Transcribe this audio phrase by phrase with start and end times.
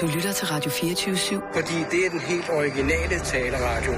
[0.00, 1.54] Du lytter til Radio 24-7.
[1.54, 3.92] Fordi det er den helt originale taleradio.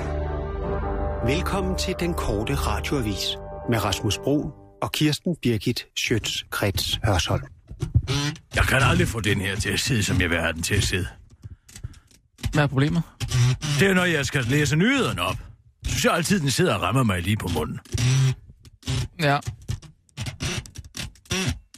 [1.26, 3.36] Velkommen til den korte radioavis
[3.70, 4.50] med Rasmus Bro
[4.82, 7.42] og Kirsten Birgit Schøtz-Krets Hørsholm.
[8.54, 10.74] Jeg kan aldrig få den her til at sidde, som jeg vil have den til
[10.74, 11.06] at sidde.
[12.52, 13.02] Hvad er problemet?
[13.78, 15.36] Det er, når jeg skal læse nyhederne op.
[15.84, 17.80] Så synes jeg altid, den sidder og rammer mig lige på munden.
[19.20, 19.38] Ja.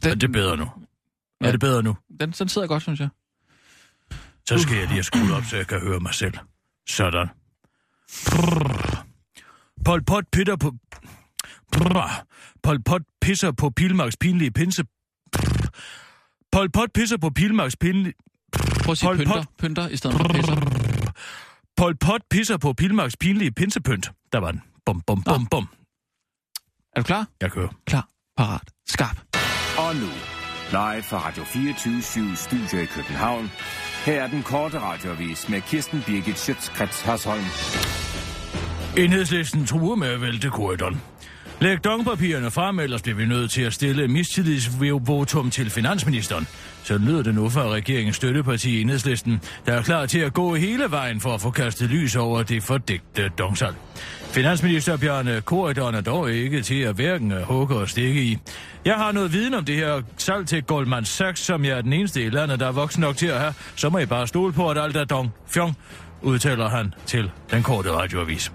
[0.05, 0.67] Er det bedre nu?
[1.41, 1.97] Er det bedre nu?
[2.21, 3.09] Den, den sidder godt, synes jeg.
[4.59, 6.35] Så skal jeg lige have op, så jeg kan høre mig selv.
[6.89, 7.29] Sådan.
[8.27, 9.07] Prrr.
[9.85, 10.73] Pol Pot pitter på...
[11.73, 12.27] Prrr.
[12.63, 14.85] Pol Pot pisser på Pilmarks pinlige pinse...
[15.33, 15.69] Prrr.
[16.53, 18.15] Pol Pot pisser på Pilmarks pinlige...
[18.85, 19.47] Prøv at sige Pol pynter, Pot.
[19.59, 20.57] pynter i stedet for pisser.
[21.77, 24.11] Pol Pot pisser på Pilmarks pinlige pinsepynt.
[24.33, 24.63] Der var den.
[24.87, 25.69] Bum, bum, bum, bum.
[26.97, 27.27] Er du klar?
[27.41, 27.69] Jeg kører.
[27.87, 29.17] Klar, parat, skarp.
[29.79, 30.11] Og nu,
[30.71, 33.51] live fra Radio 24 Studio i København.
[34.05, 37.45] Her er den korte radiovis med Kirsten Birgit Schøtzgrads Hasholm.
[38.97, 41.01] Enhedslisten truer med at vælte korridoren.
[41.61, 46.47] Læg dongpapirerne frem, ellers bliver vi nødt til at stille mistillidsvotum til finansministeren.
[46.85, 50.91] Så lyder det nu fra regeringens støtteparti Enhedslisten, der er klar til at gå hele
[50.91, 53.75] vejen for at få kastet lys over det fordægte dongsal.
[54.33, 58.39] Finansminister Bjørn Korydon er dog ikke til at hverken hugge og stikke i.
[58.85, 61.93] Jeg har noget viden om det her salg til Goldman Sachs, som jeg er den
[61.93, 63.55] eneste i landet, der er voksen nok til at have.
[63.77, 65.31] Så må I bare stole på, at alt er dong.
[65.47, 65.77] Fjong,
[66.23, 68.53] udtaler han til den korte radioavis.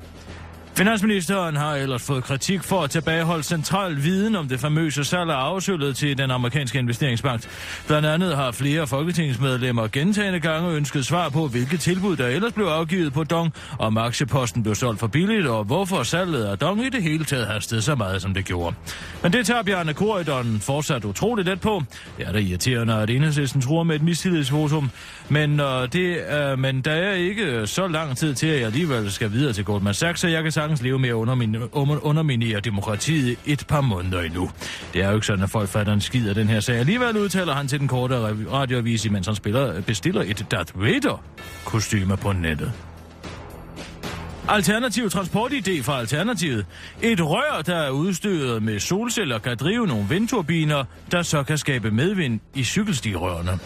[0.78, 5.36] Finansministeren har ellers fået kritik for at tilbageholde central viden om det famøse salg af
[5.36, 7.42] afsøllet til den amerikanske investeringsbank.
[7.88, 12.66] Blandt andet har flere folketingsmedlemmer gentagende gange ønsket svar på, hvilke tilbud der ellers blev
[12.66, 16.90] afgivet på Dong, om aktieposten blev solgt for billigt, og hvorfor salget af Dong i
[16.90, 18.76] det hele taget hastede så meget, som det gjorde.
[19.24, 21.84] Men det tager Bjarne Korydon fortsat utroligt let på.
[22.18, 24.90] Det er da irriterende, at enhedslisten tror med et mistillidsvotum,
[25.30, 28.66] men, øh, det, øh, men der er ikke øh, så lang tid til, at jeg
[28.66, 32.06] alligevel skal videre til Goldman Sachs, så jeg kan sagtens leve med at undermin- under-
[32.06, 34.52] underminere demokratiet et par måneder endnu.
[34.94, 36.76] Det er jo ikke sådan, at folk fatter en skid af den her sag.
[36.78, 38.16] Alligevel udtaler han til den korte
[38.52, 42.72] radioavis, mens han spiller, bestiller et Darth Vader-kostyme på nettet.
[44.50, 46.66] Alternativ transportidé fra Alternativet.
[47.02, 51.92] Et rør, der er udstyret med solceller, kan drive nogle vindturbiner, der så kan skabe
[51.92, 53.60] medvind i cykelstigrørene.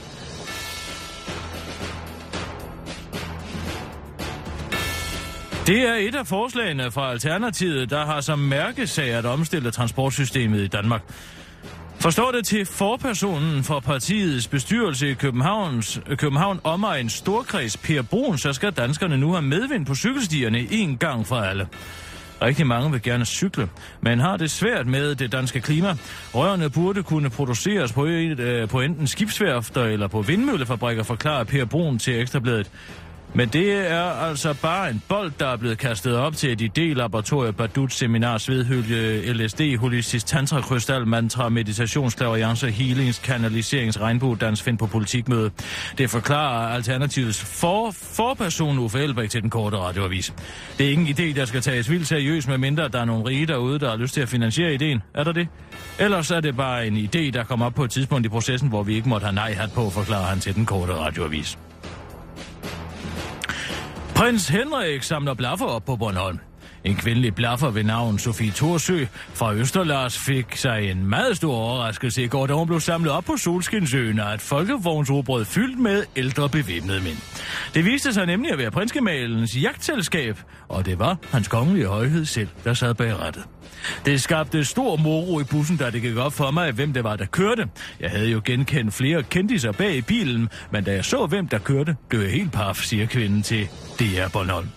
[5.71, 10.67] Det er et af forslagene fra Alternativet, der har som mærkesag at omstille transportsystemet i
[10.67, 11.01] Danmark.
[11.99, 18.53] Forstår det til forpersonen for partiets bestyrelse i Københavns, København Omegn Storkreds Per Brun, så
[18.53, 21.67] skal danskerne nu have medvind på cykelstierne en gang for alle.
[22.41, 23.69] Rigtig mange vil gerne cykle,
[24.01, 25.95] men har det svært med det danske klima.
[26.35, 31.65] Rørene burde kunne produceres på, et, øh, på enten skibsværfter eller på vindmøllefabrikker, forklarer Per
[31.65, 32.71] Brun til Ekstrabladet.
[33.33, 37.51] Men det er altså bare en bold, der er blevet kastet op til et idélaboratorium,
[37.51, 45.51] Badut Seminar, Svedhylde, LSD, Holistisk Tantra, Krystal, Mantra, meditationsklaverianse, Healings, Kanaliserings, Regnbuedans, Find på politikmøde.
[45.97, 50.33] Det forklarer Alternativets for, forperson Uffe Elbæk til den korte radioavis.
[50.77, 53.79] Det er ingen idé, der skal tages vildt seriøst, medmindre der er nogle rige derude,
[53.79, 55.01] der har lyst til at finansiere ideen.
[55.13, 55.47] Er der det?
[55.99, 58.83] Ellers er det bare en idé, der kommer op på et tidspunkt i processen, hvor
[58.83, 61.57] vi ikke måtte have nej-hat på, forklarer han til den korte radioavis.
[64.21, 66.50] Prins Henrik samler blaffer op på Bornholm.
[66.83, 72.23] En kvindelig blaffer ved navn Sofie Thorsø fra Østerlars fik sig en meget stor overraskelse
[72.23, 76.49] i går, da hun blev samlet op på Solskinsøen af et folkevognsrobrød fyldt med ældre
[76.49, 77.17] bevæbnede mænd.
[77.73, 80.37] Det viste sig nemlig at være prinsgemalens jagtselskab,
[80.69, 83.43] og det var hans kongelige højhed selv, der sad bag rettet.
[84.05, 87.15] Det skabte stor moro i bussen, da det gik op for mig, hvem det var,
[87.15, 87.69] der kørte.
[87.99, 91.57] Jeg havde jo genkendt flere kendiser bag i bilen, men da jeg så, hvem der
[91.59, 93.67] kørte, blev jeg helt paf, siger kvinden til
[93.99, 94.69] DR Bornholm.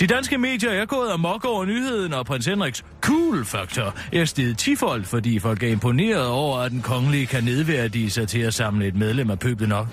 [0.00, 5.04] De danske medier er gået amok over nyheden, og prins Henriks cool-faktor er steget tifold,
[5.04, 8.94] fordi folk er imponeret over, at den kongelige kan nedværdige sig til at samle et
[8.94, 9.86] medlem af pøblen op.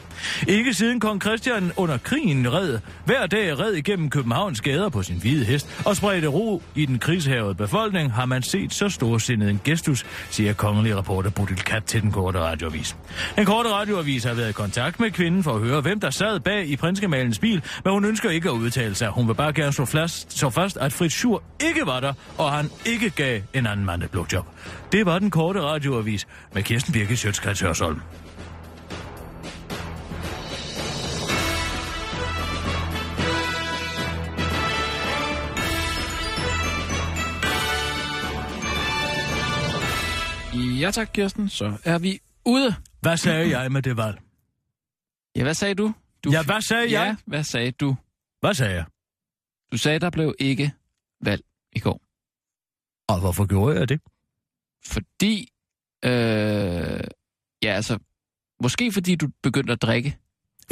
[0.48, 5.18] Ikke siden kong Christian under krigen red, hver dag red igennem Københavns gader på sin
[5.22, 9.62] hvide hest og spredte ro i den krigshavede befolkning, har man set så storsindet en
[9.64, 12.98] gestus, siger kongelig reporter Bodil Kat til den korte radioavis.
[13.36, 16.40] Den korte radioavis har været i kontakt med kvinden for at høre, hvem der sad
[16.40, 19.08] bag i prinsgemalens bil, men hun ønsker ikke at udtale sig.
[19.08, 22.52] Hun vil bare gerne slå fast, så fast, at Fritz Schur ikke var der, og
[22.52, 24.46] han ikke gav en anden mand et blowjob.
[24.92, 28.02] Det var den korte radioavis med Kirsten Birke Sjøtskrets Hørsholm.
[40.80, 41.50] Ja tak, Kirsten.
[41.50, 42.76] Så er vi ude.
[43.02, 44.18] Hvad sagde jeg med det valg?
[45.36, 45.94] Ja, hvad sagde du?
[46.24, 47.16] Du Ja, hvad sagde ja, jeg?
[47.26, 47.96] hvad sagde du?
[48.42, 48.86] Hvad sagde jeg?
[49.72, 50.72] Du sagde, der blev ikke
[51.22, 52.02] valg i går.
[53.14, 54.02] Og hvorfor gjorde jeg det?
[54.86, 55.50] Fordi,
[56.06, 57.00] øh,
[57.64, 58.00] ja altså,
[58.62, 60.18] måske fordi du begyndte at drikke.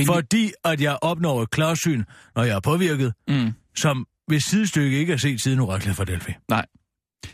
[0.06, 2.04] Fordi at jeg opnår et klarsyn,
[2.36, 3.54] når jeg er påvirket, Mm.
[3.76, 6.32] som ved sidestykke ikke er set siden Oraklet fra Delphi.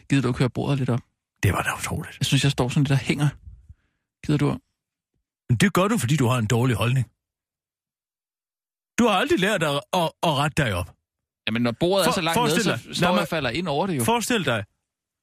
[0.10, 1.00] Gider du køre bordet lidt op?
[1.44, 2.18] Det var da utroligt.
[2.20, 3.30] Jeg synes, jeg står sådan lidt og hænger.
[4.26, 4.60] Gider du?
[5.50, 7.06] Men det gør du, fordi du har en dårlig holdning.
[9.00, 10.96] Du har aldrig lært at, at, at rette dig op.
[11.48, 13.98] Jamen, når bordet For- er så langt nede, så står jeg falder ind over det
[13.98, 14.04] jo.
[14.04, 14.64] Forestil dig,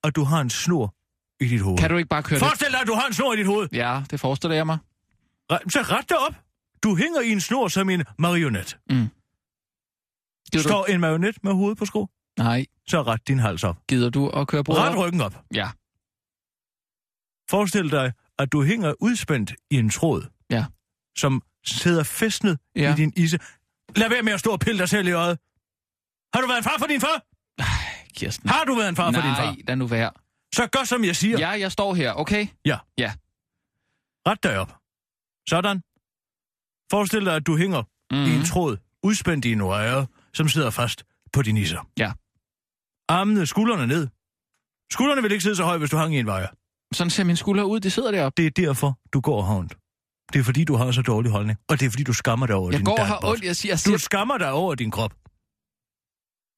[0.05, 0.95] at du har en snor
[1.41, 1.79] i dit hoved.
[1.79, 2.39] Kan du ikke bare køre?
[2.39, 3.69] Forestil dig, at du har en snor i dit hoved.
[3.73, 4.79] Ja, det forestiller jeg mig.
[5.51, 6.35] Så ret dig op.
[6.83, 8.79] Du hænger i en snor som en marionet.
[8.89, 9.11] Gider
[10.53, 10.69] du?
[10.69, 12.09] Står en marionet med hovedet på sko,
[12.39, 13.77] Nej, så ret din hals op.
[13.89, 14.99] gider du at køre bordet Ret op?
[14.99, 15.35] ryggen op.
[15.55, 15.71] Ja.
[17.51, 20.23] Forestil dig, at du hænger udspændt i en tråd.
[20.51, 20.65] Ja.
[21.19, 22.93] Som sidder festnet Ja.
[22.93, 23.39] i din isse.
[23.97, 25.39] Lad være med at stå og pille dig selv i øjet.
[26.35, 27.23] Har du været en far for din far?
[28.17, 28.49] Kirsten.
[28.49, 29.45] Har du været en far for din far?
[29.45, 30.11] Nej, lad nu være.
[30.55, 31.39] Så gør som jeg siger.
[31.39, 32.47] Ja, jeg står her, okay?
[34.29, 34.73] Ret dig op.
[35.49, 35.77] Sådan.
[36.91, 37.83] Forestil dig, at du hænger
[38.13, 38.17] Mm.
[38.25, 41.89] i en tråd, udspændt i en øje, som sidder fast på din isser.
[41.99, 42.13] Ja.
[43.09, 44.09] Armene, skuldrene ned.
[44.93, 46.47] Skuldrene vil ikke sidde så højt, hvis du hang i en vejer.
[46.95, 48.43] Sådan ser mine skuldre ud, de sidder deroppe.
[48.43, 49.75] Det er derfor, du går havnt.
[50.33, 51.59] Det er fordi, du har så dårlig holdning.
[51.69, 53.31] Og det er fordi, du skammer dig over Jeg din går og har datbot.
[53.31, 55.15] ondt, jeg siger, jeg Du skammer dig over din krop.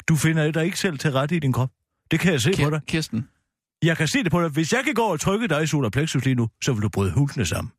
[0.08, 1.70] Du finder dig ikke selv til rette i din krop.
[2.10, 2.78] Det kan jeg se på dig.
[2.78, 3.28] Kir- Kirsten.
[3.82, 4.50] Jeg kan se det på dig.
[4.50, 6.88] Hvis jeg kan gå og trykke dig i solar plexus lige nu, så vil du
[6.88, 7.72] bryde hultene sammen.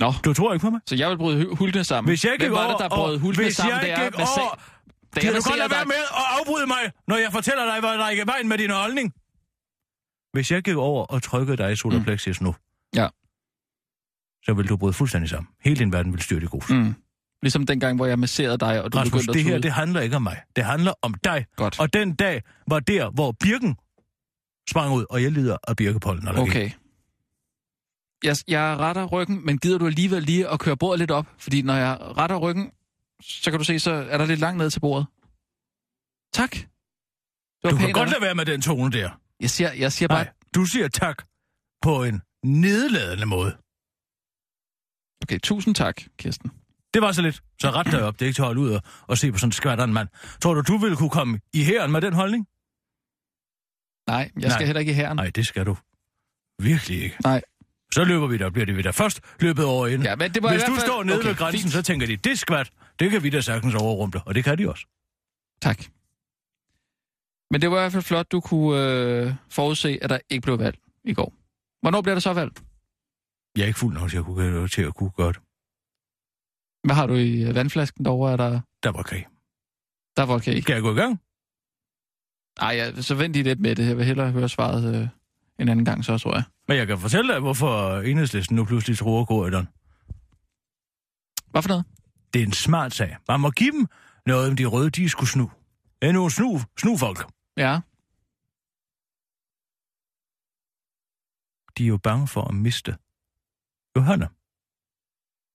[0.00, 0.80] Nå, Du tror ikke på mig?
[0.86, 2.10] så jeg vil bryde hu- hultene sammen.
[2.10, 3.72] Hvis jeg gik Hvem var det, der brød og- hultene hvis sammen?
[3.74, 4.54] jeg Det er gik med sag- over-
[5.14, 7.80] Da Kan jeg du godt lade være med at afbryde mig, når jeg fortæller dig,
[7.80, 9.12] hvad der er i vejen med din holdning?
[10.32, 12.54] Hvis jeg gik over og trykkede dig i solar plexus nu,
[12.94, 13.08] Ja.
[14.44, 15.48] så vil du bryde fuldstændig sammen.
[15.64, 16.70] Hele din verden vil styrte i grus.
[16.70, 16.94] Mm.
[17.42, 20.00] Ligesom dengang, hvor jeg masserede dig, og du Rasmus, begyndte at det her, det handler
[20.00, 20.42] ikke om mig.
[20.56, 21.46] Det handler om dig.
[21.56, 21.80] Godt.
[21.80, 23.76] Og den dag var der, hvor Birken
[24.70, 26.28] sprang ud, og jeg lider af birkepollen.
[26.28, 26.70] Okay.
[28.24, 31.26] Jeg, jeg retter ryggen, men gider du alligevel lige at køre bordet lidt op?
[31.38, 32.70] Fordi når jeg retter ryggen,
[33.22, 35.06] så kan du se, så er der lidt langt ned til bordet.
[36.32, 36.50] Tak.
[36.50, 36.66] Det
[37.62, 38.20] var Du kan pænt godt af dig.
[38.20, 39.10] lade være med den tone der.
[39.40, 40.24] Jeg siger, jeg siger bare...
[40.24, 41.24] Nej, du siger tak
[41.82, 43.56] på en nedladende måde.
[45.22, 46.50] Okay, tusind tak, Kirsten.
[46.94, 47.42] Det var så lidt.
[47.60, 48.14] Så ret dig op.
[48.14, 50.08] Det er ikke til at holde ud og, og se på sådan en skvatteren mand.
[50.42, 52.46] Tror du, du ville kunne komme i hæren med den holdning?
[54.08, 54.66] Nej, jeg skal Nej.
[54.66, 55.16] heller ikke i herren.
[55.16, 55.76] Nej, det skal du.
[56.62, 57.16] Virkelig ikke.
[57.24, 57.42] Nej.
[57.92, 60.02] Så løber vi der, bliver det vi der først løbet over ind.
[60.02, 60.86] Ja, men det var i Hvis hvert du fald...
[60.86, 61.72] står nede okay, ved grænsen, fint.
[61.72, 62.70] så tænker de, det er skvat.
[62.98, 64.86] Det kan vi da sagtens overrumple, og det kan de også.
[65.62, 65.84] Tak.
[67.50, 70.58] Men det var i hvert fald flot, du kunne øh, forudse, at der ikke blev
[70.58, 71.34] valg i går.
[71.82, 72.52] Hvornår bliver der så valg?
[73.56, 75.40] Jeg er ikke fuld nok til at kunne, til at kunne gøre det.
[76.86, 78.32] Hvad har du i øh, vandflasken derovre?
[78.32, 79.26] Er der, Der var krig.
[80.16, 80.60] der var okay.
[80.60, 81.20] Skal jeg gå i gang?
[82.60, 83.86] Ej, ja, så vent lige lidt med det.
[83.88, 85.08] Jeg vil hellere høre svaret øh,
[85.58, 86.44] en anden gang, så tror jeg.
[86.68, 89.68] Men jeg kan fortælle dig, hvorfor enhedslisten nu pludselig tror Corridon.
[91.50, 91.84] Hvad for noget?
[92.34, 93.16] Det er en smart sag.
[93.28, 93.86] Man må give dem
[94.26, 95.50] noget, om de røde, de skulle snu.
[96.02, 97.30] Er nogle snu, snufolk.
[97.56, 97.80] Ja.
[101.78, 102.96] De er jo bange for at miste
[103.96, 104.26] Johanna.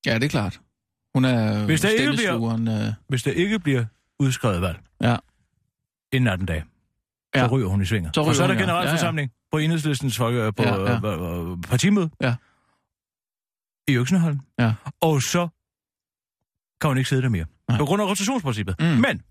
[0.06, 0.62] Ja, det er klart.
[1.16, 3.86] Hun er Hvis der ikke bliver- øh, Hvis der ikke bliver
[4.20, 5.18] udskrevet valg Ja.
[6.14, 6.64] inden 18 dage,
[7.36, 7.48] så Ja.
[7.48, 8.12] ryger hun i svinger.
[8.16, 8.64] Så og så er der hun, ja.
[8.64, 10.92] generalforsamling på enhedslistens folk, øh, på Ja, ja.
[10.92, 11.56] ja, ja.
[11.56, 12.36] partimøde Ja.
[13.88, 14.40] i Øksenholm.
[14.60, 14.74] Ja.
[15.02, 15.48] Og så
[16.82, 17.46] kan hun ikke sidde der mere.
[17.70, 17.78] Nej.
[17.78, 18.76] På grund af rotationsprincippet.
[18.80, 18.86] Mm.
[18.86, 19.22] Men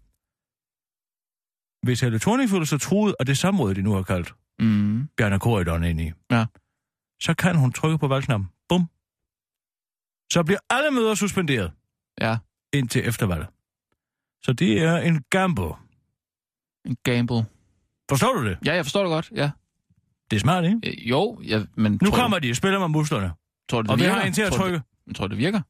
[1.83, 5.09] hvis Helle Thorning føler sig truet af det samråd, de nu har kaldt Mm.
[5.17, 6.47] Bjarne Corridon ind i, Ja.
[7.23, 8.49] så kan hun trykke på valgknappen.
[8.69, 8.89] Bum.
[10.33, 11.73] Så bliver alle møder suspenderet
[12.21, 12.39] Ja,
[12.73, 13.49] indtil eftervalget.
[14.43, 15.75] Så det er en gamble.
[16.85, 17.45] en gamble.
[18.11, 18.59] Forstår du det?
[18.67, 19.51] Ja, jeg forstår det godt, ja.
[20.31, 20.81] Det er smart, ikke?
[20.85, 21.99] Øh, jo, ja, men...
[22.03, 23.35] Nu kommer de og spiller med musklerne, Du,
[23.71, 24.15] tror du, det og vi virker?
[24.19, 24.81] har en til at tror, trykke.
[25.09, 25.61] Du, tror du, det virker?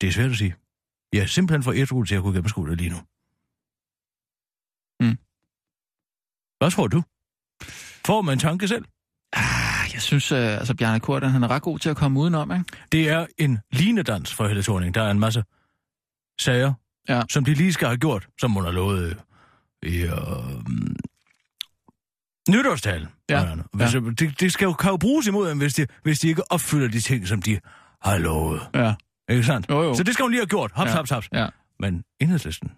[0.00, 0.54] Det er svært at sige.
[1.12, 2.96] Jeg er simpelthen for ædru til at kunne gennemskue det lige nu.
[5.00, 5.16] Mm.
[6.58, 7.02] Hvad tror du?
[8.06, 8.84] Får man en tanke selv?
[9.32, 9.67] Ah,
[9.98, 12.64] jeg synes, uh, altså Bjarne Korten, han er ret god til at komme udenom, ikke?
[12.92, 14.94] Det er en linedans for Helle Thorning.
[14.94, 15.44] Der er en masse
[16.40, 16.72] sager,
[17.08, 17.22] Ja.
[17.30, 19.16] som de lige skal have gjort, som hun har lovet
[19.82, 20.12] øh, i øh,
[22.50, 23.08] nytårstalen.
[23.30, 23.54] Ja.
[23.72, 24.00] Hvis, ja.
[24.00, 26.88] det, det skal jo, kan jo bruges imod dem, hvis de, hvis de ikke opfylder
[26.88, 27.60] de ting, som de
[28.02, 28.60] har lovet.
[28.74, 28.94] Ja.
[29.30, 29.68] Ikke sandt?
[29.70, 29.94] Jo, jo.
[29.94, 30.72] Så det skal hun lige have gjort.
[30.74, 30.96] Haps, Ja.
[30.96, 31.28] haps, haps.
[31.32, 31.46] Ja.
[31.80, 32.72] Men enhedslisten,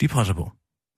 [0.00, 0.52] de presser på.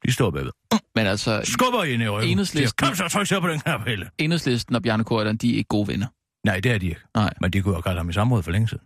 [0.06, 0.50] De står bagved.
[0.94, 2.38] Men altså, Skubber ind i ryggen.
[2.38, 4.11] Enhedslisten- Kom så, tryk så på den knap, Helle.
[4.18, 6.06] Enhedslisten og Bjarne Korten, de er ikke gode venner.
[6.47, 7.00] Nej, det er de ikke.
[7.14, 7.35] Nej.
[7.40, 8.85] Men de kunne have kaldt ham i samråd for længe siden.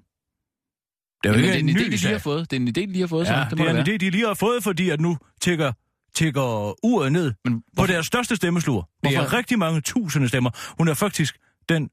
[1.23, 2.51] Det er jo Men ikke det en en idé, ny de lige har fået.
[2.51, 3.79] Det er en idé, de lige har fået, så Ja, det det, må er det
[3.89, 5.73] en idé, de lige har fået, fordi at nu tækker,
[6.15, 8.83] tækker uret ned Men på deres største stemmesluger.
[9.05, 9.37] Det er Hvorfor?
[9.37, 10.51] rigtig mange tusinde stemmer.
[10.79, 11.91] Hun er faktisk den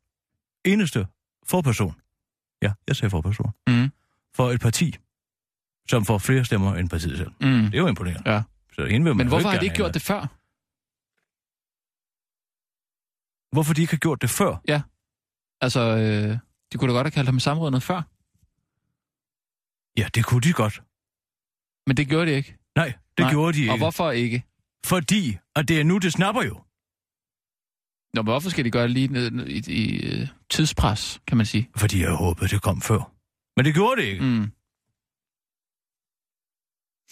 [0.65, 1.07] eneste
[1.47, 1.95] forperson.
[2.61, 3.51] Ja, jeg sagde forperson.
[3.67, 3.91] Mm.
[4.35, 4.95] For et parti,
[5.89, 7.31] som får flere stemmer end partiet selv.
[7.41, 7.47] Mm.
[7.63, 8.31] Det er jo imponerende.
[8.33, 8.41] Ja.
[8.75, 10.21] Så hende vil Men hvorfor har de ikke gjort det før?
[13.55, 14.61] Hvorfor de ikke har gjort det før?
[15.61, 16.37] Altså, øh,
[16.71, 18.01] de kunne da godt have kaldt ham i samråd noget før.
[19.97, 20.83] Ja, det kunne de godt.
[21.87, 22.57] Men det gjorde de ikke.
[22.75, 23.31] Nej, det Nej.
[23.31, 23.71] gjorde de ikke.
[23.71, 24.43] Og hvorfor ikke?
[24.85, 26.55] Fordi, at det er nu, det snapper jo.
[28.13, 31.37] Nå, men hvorfor skal de gøre det lige ned, ned, i, i øh, tidspres, kan
[31.37, 31.69] man sige?
[31.77, 33.11] Fordi jeg håbede, det kom før.
[33.57, 34.23] Men det gjorde det ikke.
[34.23, 34.51] Mm.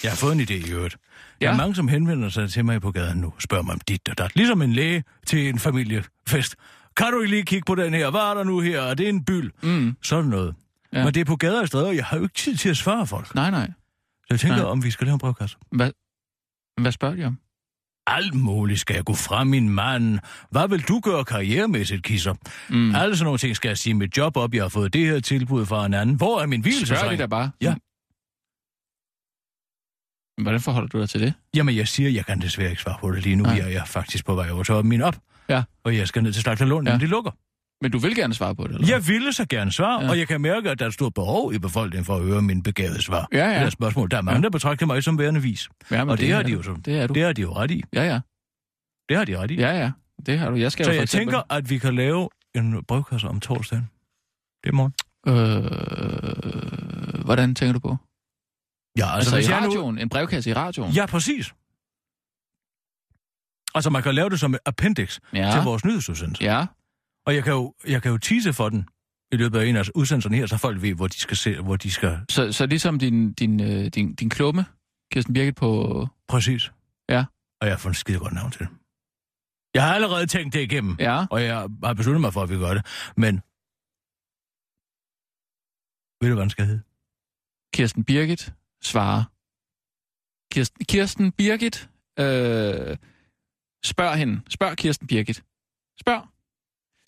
[0.04, 0.98] Jeg har fået en idé i øvrigt.
[1.42, 4.10] Der er mange, som henvender sig til mig på gaden nu, spørger mig om dit
[4.10, 4.36] og dat.
[4.36, 6.56] Ligesom en læge til en familiefest.
[6.98, 8.10] Kan du ikke lige kigge på den her?
[8.10, 8.82] Hvad er der nu her?
[8.82, 9.52] Er det en byld?
[9.64, 9.96] Mm.
[10.04, 10.56] Sådan noget.
[10.94, 11.04] Ja.
[11.04, 11.92] Men det er på gader og stræder.
[11.92, 13.36] Jeg har jo ikke tid til at svare folk.
[13.36, 13.68] Nej, nej.
[14.12, 14.66] Så jeg tænker, Nej.
[14.66, 15.58] om vi skal lave en brevkasse.
[15.72, 15.92] Hvad,
[16.82, 17.38] hvad spørger de om?
[18.08, 20.20] Alt muligt skal jeg gå fra min mand.
[20.52, 22.34] Hvad vil du gøre karrieremæssigt, kisser?
[22.70, 22.96] Mm.
[22.96, 24.54] Alle sådan nogle ting skal jeg sige mit job op.
[24.54, 26.16] Jeg har fået det her tilbud fra en anden.
[26.16, 27.20] Hvor er min Spørger de hvilesesring?
[27.20, 27.52] da bare?
[27.62, 27.76] Ja.
[30.42, 31.34] Hvordan forholder du dig til det?
[31.56, 33.44] Jamen, jeg siger, jeg kan desværre ikke svare på det lige nu.
[33.44, 33.54] Nej.
[33.54, 35.18] Jeg er faktisk på vej over til min op.
[35.50, 35.64] Ja.
[35.84, 36.92] Og jeg skal ned til Slagterlund, Ja.
[36.92, 36.98] ja.
[36.98, 37.32] men de lukker.
[37.84, 38.88] Men du vil gerne svare på det, eller?
[38.88, 40.06] Jeg ville så gerne svare, Ja.
[40.06, 40.12] ja.
[40.12, 42.42] og jeg kan mærke, at der er et stort behov i befolkningen for at høre
[42.42, 43.28] min begavede svar.
[43.34, 43.60] Ja, ja.
[43.60, 44.12] Det er spørgsmål.
[44.12, 44.44] Der er mange, Ja.
[44.44, 45.70] der betragter mig som værende vis.
[45.92, 46.76] Ja, Og det, det har de jo så.
[46.86, 47.14] Det er du.
[47.14, 47.84] Det har de jo ret i.
[47.94, 48.20] Ja, ja.
[49.10, 49.56] Det har de ret i.
[49.56, 49.92] Ja, ja.
[50.26, 50.56] Det har du.
[50.56, 51.26] Jeg skal så jeg eksempel...
[51.34, 53.90] tænker, at vi kan lave en brevkasse om torsdagen.
[54.64, 54.94] Det er morgen.
[55.28, 57.98] Øh, hvordan tænker du på?
[58.98, 59.98] Ja, Altså, hvis altså i jeg nu- radioen?
[59.98, 60.92] En brevkasse i radioen?
[60.92, 61.54] Ja, præcis.
[63.76, 65.52] Altså, man kan lave det som et appendix Ja.
[65.54, 66.44] til vores nyhedsudsendelse.
[66.44, 66.66] Ja.
[67.26, 68.90] Og jeg kan, jo, jeg kan jo tease for den
[69.32, 71.76] i løbet af en af udsendelserne her, så folk ved, hvor de skal se, hvor
[71.76, 72.20] de skal...
[72.30, 74.66] Så, så ligesom din, din, øh, din, din klumme,
[75.12, 76.08] Kirsten Birgit, på...
[76.28, 76.72] Præcis.
[77.10, 77.26] Ja.
[77.62, 78.68] Og jeg har fundet et skide godt navn til det.
[79.74, 81.26] Jeg har allerede tænkt det igennem, Ja.
[81.32, 82.86] og jeg har besluttet mig for, at vi gør det.
[83.18, 83.36] Men...
[86.22, 86.82] Ved du, hvad den skal hedde?
[87.74, 89.24] Kirsten Birgit svarer.
[90.54, 92.98] Kirsten, Kirsten Birgit, øh,
[93.86, 94.42] spørg hende.
[94.50, 95.44] Spørg Kirsten Birgit.
[96.02, 96.28] Spørg.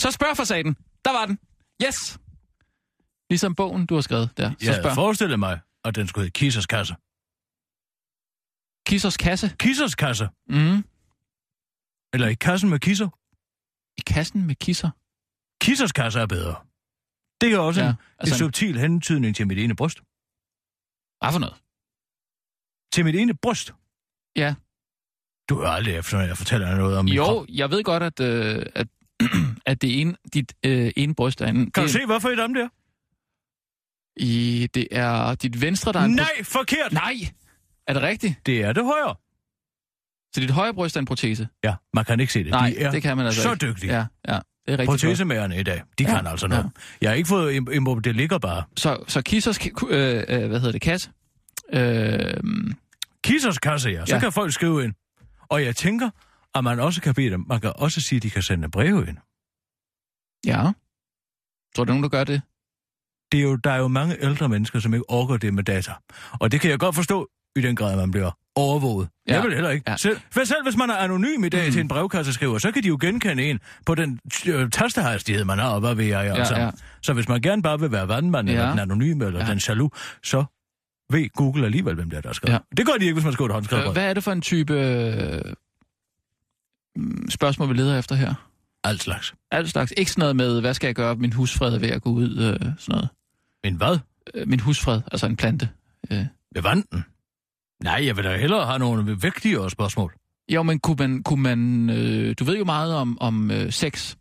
[0.02, 0.74] Så spørg for saten.
[1.06, 1.40] Der var den.
[1.86, 2.20] Yes!
[3.30, 4.50] Ligesom bogen, du har skrevet der.
[4.50, 4.96] Så Jeg spørg.
[4.96, 6.96] forestillet mig, at den skulle hedde Kissers Kasse.
[8.88, 9.56] Kissers kasse.
[9.60, 10.30] Kissers Kasse.
[10.50, 10.78] Mm.
[12.14, 13.10] Eller i kassen med kisser.
[13.98, 14.90] I kassen med kisser.
[15.62, 16.56] Kissers Kasse er bedre.
[17.42, 19.98] Det er også Ja, en, altså en- subtil hentydning til mit ene bryst.
[21.20, 21.58] Hvad for noget?
[22.94, 23.74] Til mit ene bryst.
[24.36, 24.54] Ja.
[25.50, 27.46] Du hører aldrig efter, når jeg fortæller dig noget om min Jo, krop.
[27.50, 28.88] jeg ved godt, at, øh, at,
[29.66, 31.56] at det ene, dit øh, ene bryst er en...
[31.56, 32.68] Kan det, du se, hvorfor i dem der?
[34.18, 36.12] I, det er dit venstre, der er en...
[36.12, 36.92] Nej, forkert!
[36.92, 37.14] pro- Nej!
[37.88, 38.36] Er det rigtigt?
[38.46, 39.16] Det er det højre.
[40.36, 41.48] Så dit højre bryst er en protese?
[41.64, 42.52] Ja, man kan ikke se det.
[42.52, 43.66] Nej, De er det kan man altså så ikke.
[43.68, 43.94] dygtige.
[43.94, 44.34] Ja, ja.
[44.66, 44.86] Det er rigtig.
[44.86, 46.72] Protesemagerne i dag, de Ja, kan altså noget.
[47.02, 48.64] Jeg har ikke fået im- im- det ligger bare.
[48.78, 51.10] Så, så Kissers, øh, øh, hvad hedder det, kasse?
[51.74, 52.34] Øh,
[53.24, 54.06] Kissers kasse, ja.
[54.06, 54.16] Så Ja.
[54.16, 54.20] ja.
[54.20, 54.94] kan folk skrive ind.
[55.50, 56.10] Og jeg tænker,
[56.56, 59.08] at man også kan bede dem, man kan også sige, at de kan sende breve
[59.08, 59.18] ind.
[60.46, 60.72] ja.
[61.76, 62.42] Tror du, nogen, der gør det?
[63.32, 65.94] Det er jo, der er jo mange ældre mennesker, som ikke orker det med data.
[66.32, 69.10] Og det kan jeg godt forstå i den grad, man bliver overvåget.
[69.28, 69.34] Ja.
[69.34, 69.38] Ja.
[69.40, 69.84] Jeg vil heller ikke.
[69.88, 69.92] Ja.
[69.92, 69.98] Ja.
[69.98, 71.72] Selv, for selv hvis man er anonym i dag Mm.
[71.72, 75.70] til en brevkasseskriver, så kan de jo genkende en på den øh, tastehastighed, man har,
[75.70, 76.26] og hvad ved jeg.
[76.26, 76.56] Ja, Altså.
[76.56, 76.72] ja.
[77.02, 78.54] Så hvis man gerne bare vil være vandmand, ja.
[78.56, 78.60] Ja.
[78.62, 79.46] eller den anonyme, eller Ja.
[79.46, 79.52] ja.
[79.52, 80.44] den jaloux, så
[81.10, 82.54] ved Google alligevel, hvem det er, der skrevet.
[82.54, 82.60] Ja.
[82.78, 83.94] Det gør de ikke, hvis man skriver et håndskrevet brev.
[83.94, 85.54] hvad er det for en type øh,
[87.30, 88.34] spørgsmål, vi leder efter her?
[88.84, 89.34] Alt slags.
[89.52, 89.94] Alt slags.
[89.98, 92.30] Ikke sådan noget med, hvad skal jeg gøre, min husfred er ved at gå ud,
[92.30, 93.10] øh, sådan noget.
[93.64, 94.00] Men hvad?
[94.34, 95.70] Øh, min husfred, altså en plante.
[96.12, 96.26] Øh.
[96.56, 97.06] Ved vanden?
[97.84, 100.14] Nej, jeg vil da hellere have nogle vigtigere spørgsmål.
[100.50, 104.16] Jo, men kunne man, kunne man øh, du ved jo meget om, om øh, sex,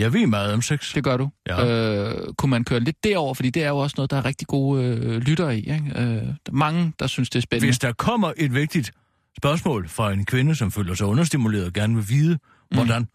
[0.00, 0.94] Jeg ved meget om sex.
[0.94, 1.30] det gør du.
[1.48, 1.66] Ja.
[1.66, 4.46] Øh, kunne man køre lidt derover, fordi det er jo også noget, der er rigtig
[4.48, 5.58] gode øh, lyttere i.
[5.58, 5.84] Ikke?
[5.96, 7.66] Øh, der er mange, der synes, det er spændende.
[7.66, 8.92] Hvis der kommer et vigtigt
[9.36, 12.34] spørgsmål fra en kvinde, som føler sig understimuleret og gerne vil vide,
[12.70, 12.76] mm.
[12.76, 13.08] hvordan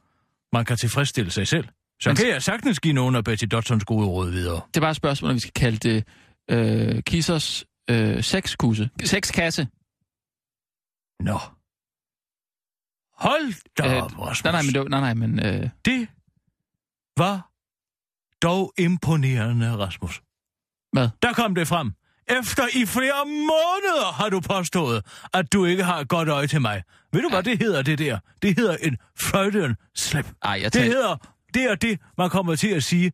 [0.53, 1.65] man kan tilfredsstille sig selv,
[2.01, 4.61] så Men- kan jeg sagtens give nogle af Betty Dodsons gode råd videre.
[4.67, 6.03] Det er bare et spørgsmål, om vi skal kalde det
[6.51, 8.89] øh, Kissers øh, sexkusse.
[9.03, 9.67] Sexkasse.
[11.19, 11.39] Nå.
[13.17, 14.43] Hold da Øh, op, Rasmus.
[14.43, 16.07] Nej, nej, men, det, nej, nej, men øh, Det
[17.17, 17.49] var
[18.41, 20.21] dog imponerende, Rasmus.
[20.91, 21.09] hvad?
[21.21, 21.91] Der kom det frem.
[22.27, 26.61] Efter i flere måneder har du påstået, at du ikke har et godt øje til
[26.61, 26.83] mig.
[27.13, 28.19] Ved du, hvad det hedder, det der?
[28.41, 30.25] Det hedder en Freudian slip.
[30.43, 30.85] Ej, jeg Det tager...
[30.85, 31.15] hedder,
[31.53, 33.11] det er det, man kommer til at sige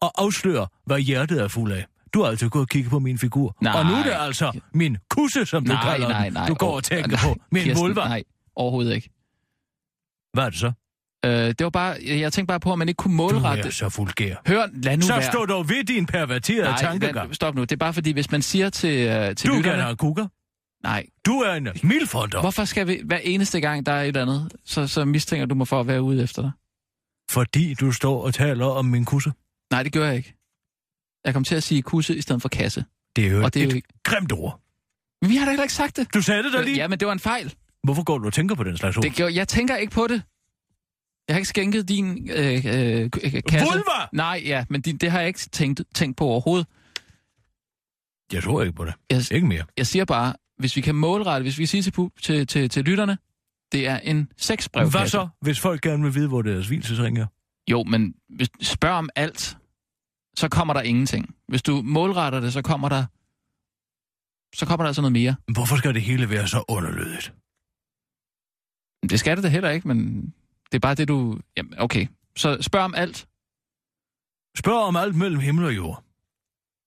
[0.00, 1.86] og afsløre, hvad hjertet er fuld af.
[2.14, 3.56] Du har altid gået og kigget på min figur.
[3.60, 3.78] Nej.
[3.78, 6.32] Og nu er det altså min kusse, som du nej, kalder nej, den.
[6.32, 6.46] nej.
[6.48, 7.36] Du går og tænker på.
[7.52, 8.04] Min Kirsten, vulva.
[8.08, 8.22] Nej,
[8.56, 9.10] overhovedet ikke.
[10.32, 10.72] Hvad er det så?
[11.24, 13.62] Øh, det var bare, jeg, tænkte bare på, at man ikke kunne Du målrette...
[13.68, 14.36] er så vulgær.
[14.46, 15.22] Hør, lad nu Så være.
[15.22, 17.26] stå dog ved din perverterede Nej, tankegang.
[17.26, 17.60] vent, stop nu.
[17.60, 19.62] Det er bare fordi, hvis man siger til, uh, til Du lytterne...
[19.76, 20.26] kan have kukker.
[20.82, 22.40] Nej, Du er en mildfonder.
[22.40, 25.54] hvorfor skal vi hver eneste gang, der er et eller andet, så, så mistænker du
[25.54, 26.50] mig for at være ude efter dig?
[27.30, 29.32] Fordi du står og taler om min kusse.
[29.72, 30.34] Nej, det gør jeg ikke.
[31.24, 32.84] Jeg kom til at sige kusse i stedet for kasse.
[33.16, 34.60] Det er jo, Og det er jo et ikke- grimt ord.
[35.22, 36.14] Men vi har da heller ikke sagt det.
[36.14, 36.76] Du sagde det da lige.
[36.76, 37.54] Ja, men det var en fejl.
[37.84, 39.02] Hvorfor går du og tænker på den slags ord?
[39.02, 40.22] Det gjorde, jeg tænker ikke på det.
[41.28, 43.66] Jeg har ikke skænket din øh, øh, k- kasse.
[43.66, 44.06] Vulva!
[44.12, 46.66] Nej, ja, men din, det har jeg ikke tænkt, tænkt på overhovedet.
[48.32, 48.94] Jeg tror ikke på det.
[49.10, 49.64] Jeg, Ikke mere.
[49.76, 52.84] jeg siger bare, hvis vi kan målrette, hvis vi kan sige til, til, til, til
[52.84, 53.18] lytterne,
[53.72, 54.98] det er en sexbrevkasse.
[54.98, 57.26] Hvad så, hvis folk gerne vil vide, hvor deres hvilesesring er?
[57.70, 59.56] Jo, men hvis spørg om alt,
[60.36, 61.34] så kommer der ingenting.
[61.48, 63.04] Hvis du målretter det, så kommer der
[64.54, 65.36] så kommer der altså noget mere.
[65.52, 67.32] Hvorfor skal det hele være så underlødigt?
[69.10, 70.22] Det skal det da heller ikke, men
[70.72, 71.38] det er bare det, du...
[71.56, 72.06] Jamen, okay.
[72.36, 73.26] Så spørg om alt.
[74.58, 76.04] Spørg om alt mellem himmel og jord.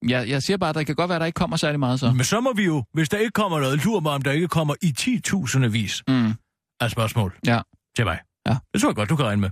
[0.08, 2.00] Jeg, jeg siger bare, at der kan godt være, at der ikke kommer særlig meget
[2.00, 2.12] så.
[2.12, 4.48] Men så må vi jo, hvis der ikke kommer noget, lur mig, om der ikke
[4.48, 6.34] kommer i 10.000 vis Mm.
[6.80, 7.62] af spørgsmål Ja.
[7.96, 8.20] til mig.
[8.48, 8.58] Ja.
[8.74, 9.50] Det tror jeg godt, du kan regne med.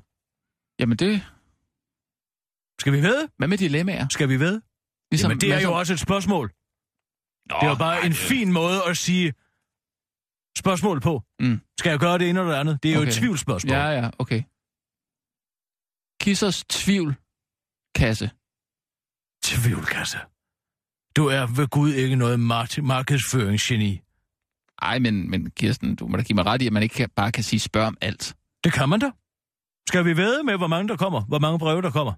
[0.79, 1.21] Jamen det...
[2.79, 3.27] Skal vi ved?
[3.37, 4.07] Hvad med dilemmaer?
[4.09, 4.61] Skal vi ved?
[5.11, 6.47] Ligesom, Jamen, det er jo ligesom- også et spørgsmål.
[7.49, 9.33] Nå, Det er jo bare nej, en fin måde at sige
[10.57, 11.23] spørgsmål på.
[11.39, 11.61] Mm.
[11.79, 12.83] Skal jeg gøre det ene eller det andet?
[12.83, 13.09] Det er jo Okay.
[13.11, 13.73] et tvivlsspørgsmål.
[13.73, 14.43] Ja, ja, okay.
[16.21, 18.31] Kissers tvivlkasse.
[19.43, 20.17] Tvivlkasse.
[21.17, 24.01] Du er ved Gud ikke noget mar- markedsføringsgeni.
[24.81, 27.09] Ej, men, men Kirsten, du må da give mig ret i, at man ikke kan,
[27.09, 28.35] bare kan sige spørg om alt.
[28.63, 29.11] Det kan man da.
[29.89, 31.21] Skal vi væde med, hvor mange der kommer?
[31.25, 32.13] Hvor mange breve der kommer?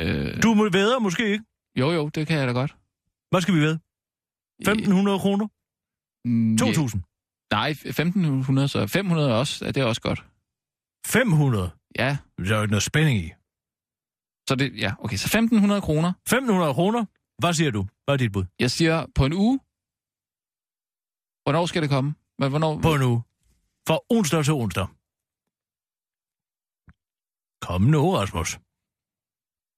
[0.00, 1.44] Øh, Du må væde, måske ikke.
[1.78, 2.76] Jo, jo, det kan jeg da godt.
[3.30, 3.80] Hvad skal vi væde?
[4.68, 5.46] 1.500 kroner?
[6.24, 7.11] Mm, 2.000?
[7.52, 10.24] Nej, 1500, så 500 også, det er også godt.
[11.06, 11.70] 500?
[11.98, 13.28] Ja, Der er jo ikke noget spænding i.
[14.48, 16.12] så det, ja, okay, så 1500 kroner.
[16.28, 17.04] 1.500 kroner?
[17.42, 17.86] Hvad siger du?
[18.04, 18.44] Hvad er dit bud?
[18.58, 19.58] Jeg siger på en uge.
[21.44, 22.14] Hvornår skal det komme?
[22.38, 22.80] Hvad- Hvornår?
[22.80, 23.22] På en uge.
[23.88, 24.86] Fra onsdag til onsdag.
[27.66, 28.58] Kom nu, Rasmus.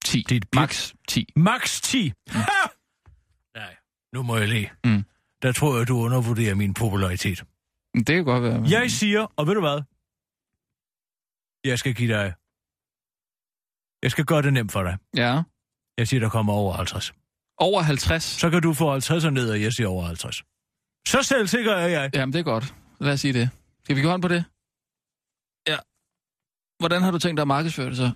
[0.05, 0.23] 10.
[0.29, 0.59] Dit bid.
[0.59, 1.25] Max 10.
[1.35, 2.13] Max 10.
[2.29, 2.41] Ha!
[3.55, 3.75] Nej,
[4.13, 4.71] nu må jeg lige.
[4.83, 5.03] Mm.
[5.41, 7.43] Der tror jeg, du undervurderer min popularitet.
[7.97, 8.63] Det kan godt være.
[8.69, 9.81] Jeg siger, og ved du hvad?
[11.63, 12.33] Jeg skal give dig...
[14.03, 14.97] Jeg skal gøre det nemt for dig.
[15.15, 15.41] Ja.
[15.97, 17.13] Jeg siger, der kommer over 50.
[17.57, 18.23] Over 50.
[18.23, 20.43] Så kan du få 50 og ned, og jeg siger over 50.
[21.07, 22.11] Så selvsikker er jeg.
[22.15, 22.75] Jamen, det er godt.
[22.99, 23.49] Lad os sige det.
[23.83, 24.45] Skal vi give hånd på det?
[25.67, 25.77] Ja.
[26.79, 28.11] Hvordan har du tænkt dig at markedsføre det så?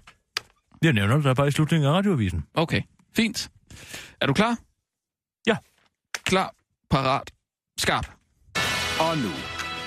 [0.82, 2.46] Jeg nævner det der bare i slutningen af radioavisen.
[2.54, 2.82] Okay,
[3.16, 3.52] fint.
[4.22, 4.58] Er du klar?
[5.48, 5.58] Ja.
[6.14, 6.56] Klar,
[6.90, 7.32] parat,
[7.78, 8.12] skarp.
[9.00, 9.30] Og nu,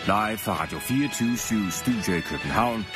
[0.07, 2.87] live fra Radio 24 Studio i København.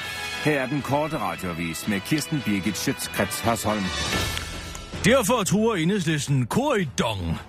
[0.45, 3.85] Her er den korte radiovis med Kirsten Birgit Schøtzgrads Hasholm.
[5.05, 7.41] Derfor truer enhedslisten Koridong.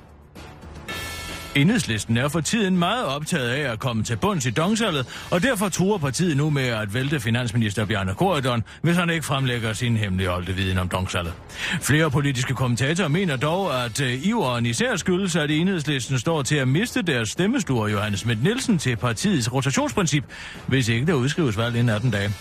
[1.55, 5.69] Enhedslisten er for tiden meget optaget af at komme til bunds i dongsalget, og derfor
[5.69, 10.53] truer partiet nu med at vælte finansminister Bjarne Koridon, hvis han ikke fremlægger sin hemmeligholdte
[10.53, 11.33] viden om dongsalget.
[11.81, 16.67] Flere politiske kommentatorer mener dog, at øh, iveren især skyldes, at enhedslisten står til at
[16.67, 20.23] miste deres stemmestuer Johannes Schmidt Nielsen til partiets rotationsprincip,
[20.67, 22.33] hvis ikke der udskrives valg inden 18 dage.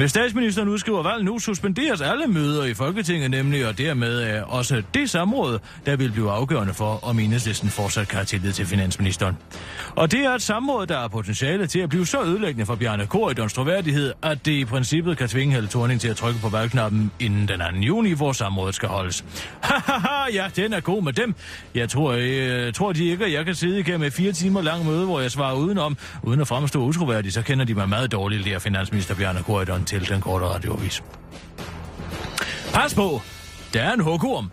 [0.00, 4.82] Hvis statsministeren udskriver valg nu, suspenderes alle møder i Folketinget nemlig, og dermed er også
[4.94, 9.36] det samråd, der vil blive afgørende for, om enhedslisten fortsat kan have tillid til finansministeren.
[9.96, 13.06] Og det er et samråd, der har potentiale til at blive så ødelæggende for Bjarne
[13.06, 17.10] Korydons troværdighed, at det i princippet kan tvinge Helle Thorning til at trykke på valgknappen
[17.20, 17.64] inden den 2.
[17.80, 19.24] juni, hvor samrådet skal holdes.
[19.62, 21.34] Hahaha, ja, den er god med dem.
[21.74, 24.86] Jeg tror, jeg, tror de ikke, at jeg kan sidde igennem et fire timer lang
[24.86, 28.44] møde, hvor jeg svarer udenom, uden at fremstå utroværdig, så kender de mig meget dårligt,
[28.44, 31.02] der finansminister Bjarne Korydon til den korte radioavis.
[32.74, 33.20] Pas på,
[33.74, 34.50] der er en hugorm.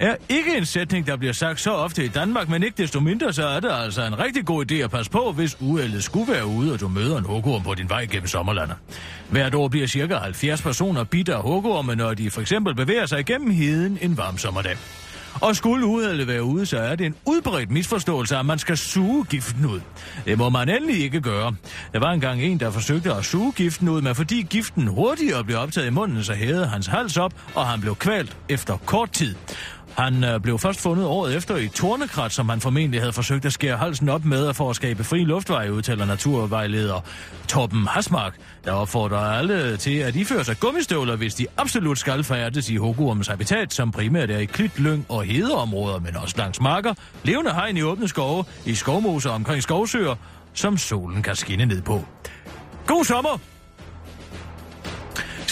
[0.00, 3.32] Er ikke en sætning, der bliver sagt så ofte i Danmark, men ikke desto mindre,
[3.32, 6.46] så er det altså en rigtig god idé at passe på, hvis uheldet skulle være
[6.46, 8.76] ude, og du møder en hugorm på din vej gennem sommerlandet.
[9.30, 10.16] Hvert år bliver ca.
[10.16, 14.76] 70 personer bidt af når de for eksempel bevæger sig gennem heden en varm sommerdag.
[15.40, 19.24] Og skulle uheldet være ude, så er det en udbredt misforståelse, at man skal suge
[19.24, 19.80] giften ud.
[20.24, 21.54] Det må man endelig ikke gøre.
[21.92, 25.58] Der var engang en, der forsøgte at suge giften ud, men fordi giften hurtigere blev
[25.58, 29.34] optaget i munden, så hævede hans hals op, og han blev kvalt efter kort tid.
[29.96, 33.52] Han øh, blev først fundet året efter i Tornekrat, som han formentlig havde forsøgt at
[33.52, 37.00] skære halsen op med for at skabe fri luftveje, udtaler naturvejleder
[37.48, 42.70] Torben Hasmark, der opfordrer alle til at iføre sig gummistøvler, hvis de absolut skal færdes
[42.70, 46.94] i hugormens habitat, som primært er i klit, lyng og hedeområder, men også langs marker,
[47.24, 50.14] levende hegn i åbne skove, i skovmoser omkring skovsøer,
[50.54, 52.04] som solen kan skinne ned på.
[52.86, 53.38] God sommer!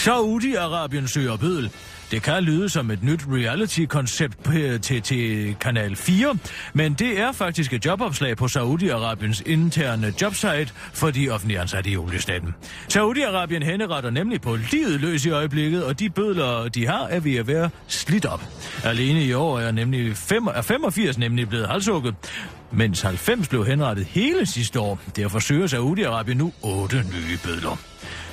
[0.01, 1.71] Saudi-Arabien søger bødel.
[2.11, 6.37] Det kan lyde som et nyt reality-koncept øh, til, til Kanal 4,
[6.73, 11.97] men det er faktisk et jobopslag på Saudi-Arabiens interne jobsite for de offentlige ansatte i
[11.97, 12.55] oliestaten.
[12.93, 17.35] Saudi-Arabien henretter nemlig på livet løs i øjeblikket, og de bødler, de har, er ved
[17.35, 18.43] at være slidt op.
[18.83, 22.15] Alene i år er, nemlig 5, er 85 nemlig blevet halshugget,
[22.71, 24.99] mens 90 blev henrettet hele sidste år.
[25.15, 27.90] Derfor søger Saudi-Arabien nu otte nye bødler.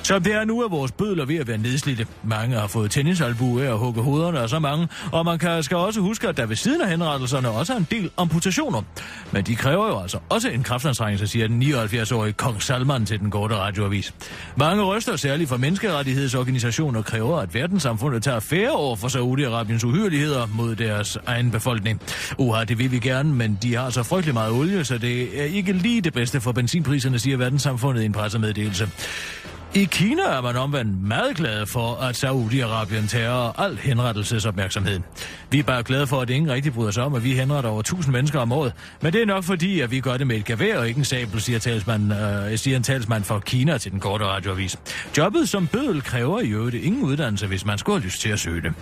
[0.09, 2.07] Som det er nu, er vores bødler ved at være nedslidte.
[2.25, 5.77] Mange har fået tennisalbue af at hugge hovederne og så mange, og man kan, skal
[5.77, 8.83] også huske, at der ved siden af henrettelserne også er en del amputationer.
[9.33, 13.31] Men de kræver jo altså også en kraftanstrengelse, siger den 79-årige kong Salman til den
[13.31, 14.15] korte radioavis.
[14.57, 20.77] Mange røster, særligt fra menneskerettighedsorganisationer, kræver, at verdenssamfundet tager færre over for Saudi-Arabiens uhyreligheder mod
[20.77, 22.01] deres egen befolkning.
[22.39, 25.45] Uha, det vil vi gerne, men de har så frygtelig meget olie, så det er
[25.45, 28.89] ikke lige det bedste for benzinpriserne, siger verdenssamfundet i en pressemeddelelse.
[29.75, 35.01] I Kina er man omvendt meget glade for, at Saudi-Arabien tager al henrettelsesopmærksomhed.
[35.51, 37.81] Vi er bare glade for, at ingen rigtig bryder sig om, at vi henretter over
[37.81, 38.73] 1000 mennesker om året.
[39.01, 41.05] Men det er nok fordi, at vi gør det med et gavær og ikke en
[41.05, 44.77] sabel, siger, talsmand, øh, siger en talsmand for Kina til den korte radioavis.
[45.19, 48.39] Jobbet som bødel kræver i øvrigt ingen uddannelse, hvis man skulle have lyst til at
[48.39, 48.73] søge det.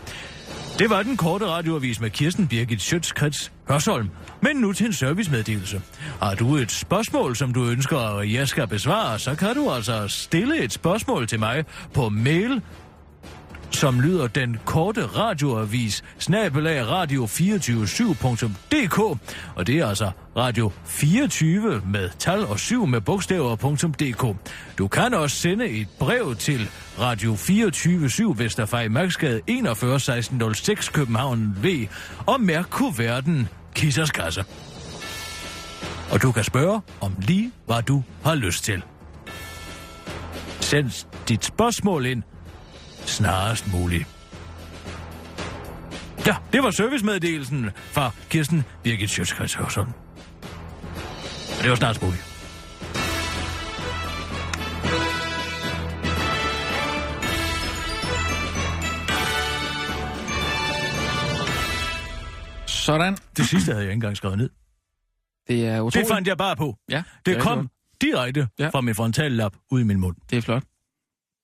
[0.78, 4.10] Det var den korte radioavis med Kirsten Birgit Schøtzgrads Hørsholm.
[4.40, 5.80] Men nu til en servicemeddelelse.
[6.22, 10.08] Har du et spørgsmål, som du ønsker, at jeg skal besvare, så kan du altså
[10.08, 12.62] stille et spørgsmål til mig på mail
[13.70, 18.98] som lyder den korte radioavis snabelag radio247.dk
[19.57, 24.37] og det er altså radio 24 med tal og 7 med bogstaver.dk.
[24.79, 26.68] Du kan også sende et brev til
[27.00, 31.66] Radio 247 Vesterfej Mærksgade 41 1606 København V
[32.26, 34.44] og mærk kuverten Kissers Kasse.
[36.12, 38.83] Og du kan spørge om lige, hvad du har lyst til.
[40.61, 42.22] Send dit spørgsmål ind
[43.07, 44.07] snarest muligt.
[46.27, 49.95] Ja, det var servicemeddelelsen fra Kirsten Birgit Sjøtskreds Hørsson.
[51.59, 52.23] Og det var snarest muligt.
[62.66, 63.16] Sådan.
[63.37, 64.51] Det sidste havde jeg ikke engang skrevet ned.
[65.49, 66.09] Det er utroligt.
[66.09, 66.77] Det fandt jeg bare på.
[66.90, 68.69] Ja, Det er kom direkte Ja.
[68.69, 70.16] fra min frontallap ud i min mund.
[70.31, 70.62] Det er flot.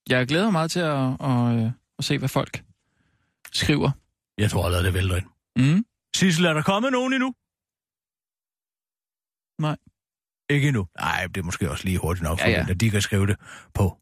[0.08, 2.64] Jeg glæder mig meget til at, at, øh, at se, hvad folk
[3.52, 3.90] skriver.
[4.38, 5.26] Jeg tror allerede, det vælter ind.
[5.56, 5.84] Mm.
[6.16, 7.34] Sissel, er der kommet nogen endnu?
[9.60, 9.76] Nej.
[10.50, 10.86] Ikke endnu?
[11.00, 12.66] Nej, det er måske også lige hurtigt nok, Ja, for ja.
[12.70, 13.36] at de kan skrive det
[13.74, 13.98] på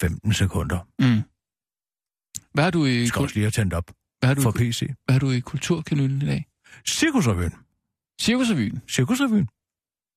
[0.00, 0.78] 15 sekunder.
[0.98, 1.22] Mm.
[2.52, 4.60] Hvad har du i, Jeg skal også lige have tændt op hvad har du, for
[4.60, 4.80] i, PC.
[5.04, 6.46] hvad har du i kulturkanylen i dag?
[6.88, 7.52] Cirkusrevyen.
[8.22, 8.82] Cirkusrevyen.
[8.88, 9.48] Cirkusrevyen.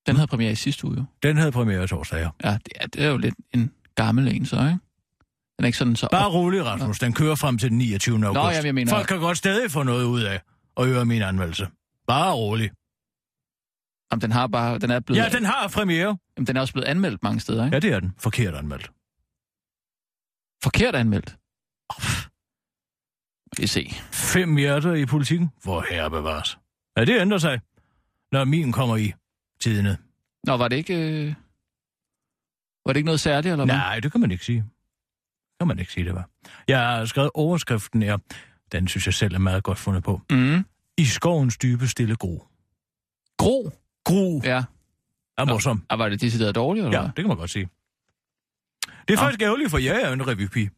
[0.07, 0.97] Den havde premiere i sidste uge.
[0.97, 1.05] jo.
[1.23, 2.49] Den havde premiere torsdag, ja.
[2.49, 4.79] Ja, det er, det er jo lidt en gammel en, så, ikke?
[5.59, 6.07] Den er ikke sådan så...
[6.11, 6.99] Bare rolig, Rasmus.
[6.99, 8.25] Den kører frem til den 29.
[8.25, 8.55] august.
[8.55, 10.41] jamen, jeg mener- Folk kan godt stadig få noget ud af
[10.77, 11.67] at høre min anmeldelse.
[12.07, 12.71] Bare rolig.
[14.11, 14.77] Jamen, den har bare...
[14.79, 16.17] Den er, blevet, Ja, den har premiere.
[16.37, 17.75] jamen, den er også blevet anmeldt mange steder, ikke?
[17.75, 18.13] Ja, det er den.
[18.17, 18.91] Forkert anmeldt.
[20.63, 21.37] Forkert anmeldt.
[23.61, 23.89] Vi se.
[24.11, 25.49] Fem hjerter i politikken.
[25.63, 26.57] Hvor herre bevares.
[26.97, 27.59] Ja, det ændrer sig,
[28.31, 29.13] når min kommer i
[29.61, 29.97] tidene.
[30.43, 30.93] Nå, var det ikke...
[30.95, 31.33] Øh...
[32.85, 33.75] Var det ikke noget særligt, eller hvad?
[33.75, 34.65] Nej, det kan man ikke sige.
[35.59, 36.29] Kan man ikke sige, det var.
[36.67, 38.17] Jeg har skrevet overskriften her.
[38.71, 40.21] Den synes jeg selv er meget godt fundet på.
[40.31, 40.65] Mm.
[40.97, 42.47] I skovens dybe stille gro.
[43.37, 43.71] Gro.
[44.05, 44.63] Gro Ja.
[45.37, 45.85] er morsom.
[45.89, 47.09] Og var det decideret dårligt, eller Ja, hvad?
[47.15, 47.69] det kan man godt sige.
[49.07, 49.21] Det er Nå.
[49.21, 50.71] faktisk ærgerligt, for jeg er en revypige.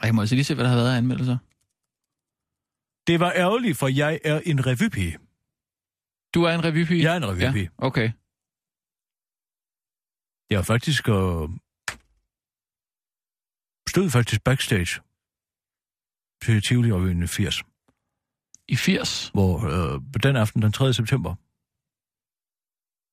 [0.00, 1.38] Ej, Jeg må altså lige se, hvad der har været af anmeldelser.
[3.06, 5.18] Det var ærgerligt, for jeg er en revypige.
[6.34, 7.02] Du er en revypige?
[7.02, 7.70] Jeg er en revypige.
[7.80, 8.10] Ja, okay.
[10.50, 11.08] Jeg er faktisk...
[11.08, 11.48] Øh,
[13.90, 15.00] stod faktisk backstage
[16.42, 17.62] til Tivoli Revyen i 80,
[18.68, 20.92] I 80, hvor øh, den aften, den 3.
[20.92, 21.34] september,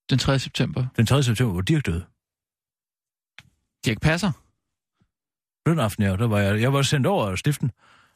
[0.09, 0.39] den 3.
[0.39, 0.87] september.
[0.97, 1.23] den 3.
[1.23, 2.05] september, hvor Dirk døde.
[3.85, 4.31] Dirk Passer.
[5.65, 7.71] Den aften, ja, der var jeg, jeg var sendt over af stiften,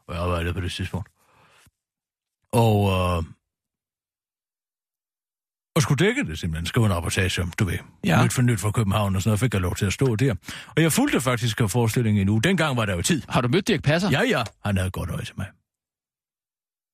[0.08, 1.10] og jeg arbejdede på det tidspunkt.
[2.52, 3.24] Og, øh,
[5.82, 7.74] og skulle dække det simpelthen, skrive en rapportage om, du ved,
[8.06, 8.18] Ja.
[8.20, 8.24] ja.
[8.26, 10.36] nyt for nyt fra København, og sådan noget, fik jeg lov til at stå der.
[10.76, 12.42] Og jeg fulgte faktisk af forestillingen en uge.
[12.42, 13.22] Dengang var der jo tid.
[13.30, 14.10] Har du mødt Dirk Passer?
[14.10, 15.48] Ja, ja, han havde godt øje til mig.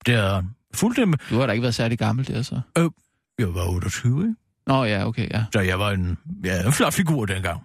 [0.06, 0.50] Det han.
[0.74, 1.18] Fulgte med.
[1.30, 2.62] Du har da ikke været særlig gammel der, så.
[3.40, 4.36] Jeg var 28, ikke?
[4.68, 5.46] Nå ja, okay, ja.
[5.54, 7.62] Så jeg var en, ja, en flot figur dengang.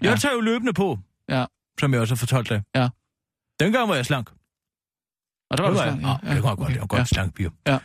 [0.00, 0.16] Jeg Ja.
[0.16, 1.44] tager jo løbende på, Ja.
[1.80, 2.62] som jeg også har fortalt dig.
[2.74, 2.88] Ja.
[3.60, 4.30] Dengang var jeg slank.
[5.50, 5.98] Og der var det du jeg.
[6.00, 6.72] slank, Ja, det var godt.
[6.72, 7.04] Jeg var godt ja.
[7.04, 7.50] slank piger.
[7.66, 7.78] Ja.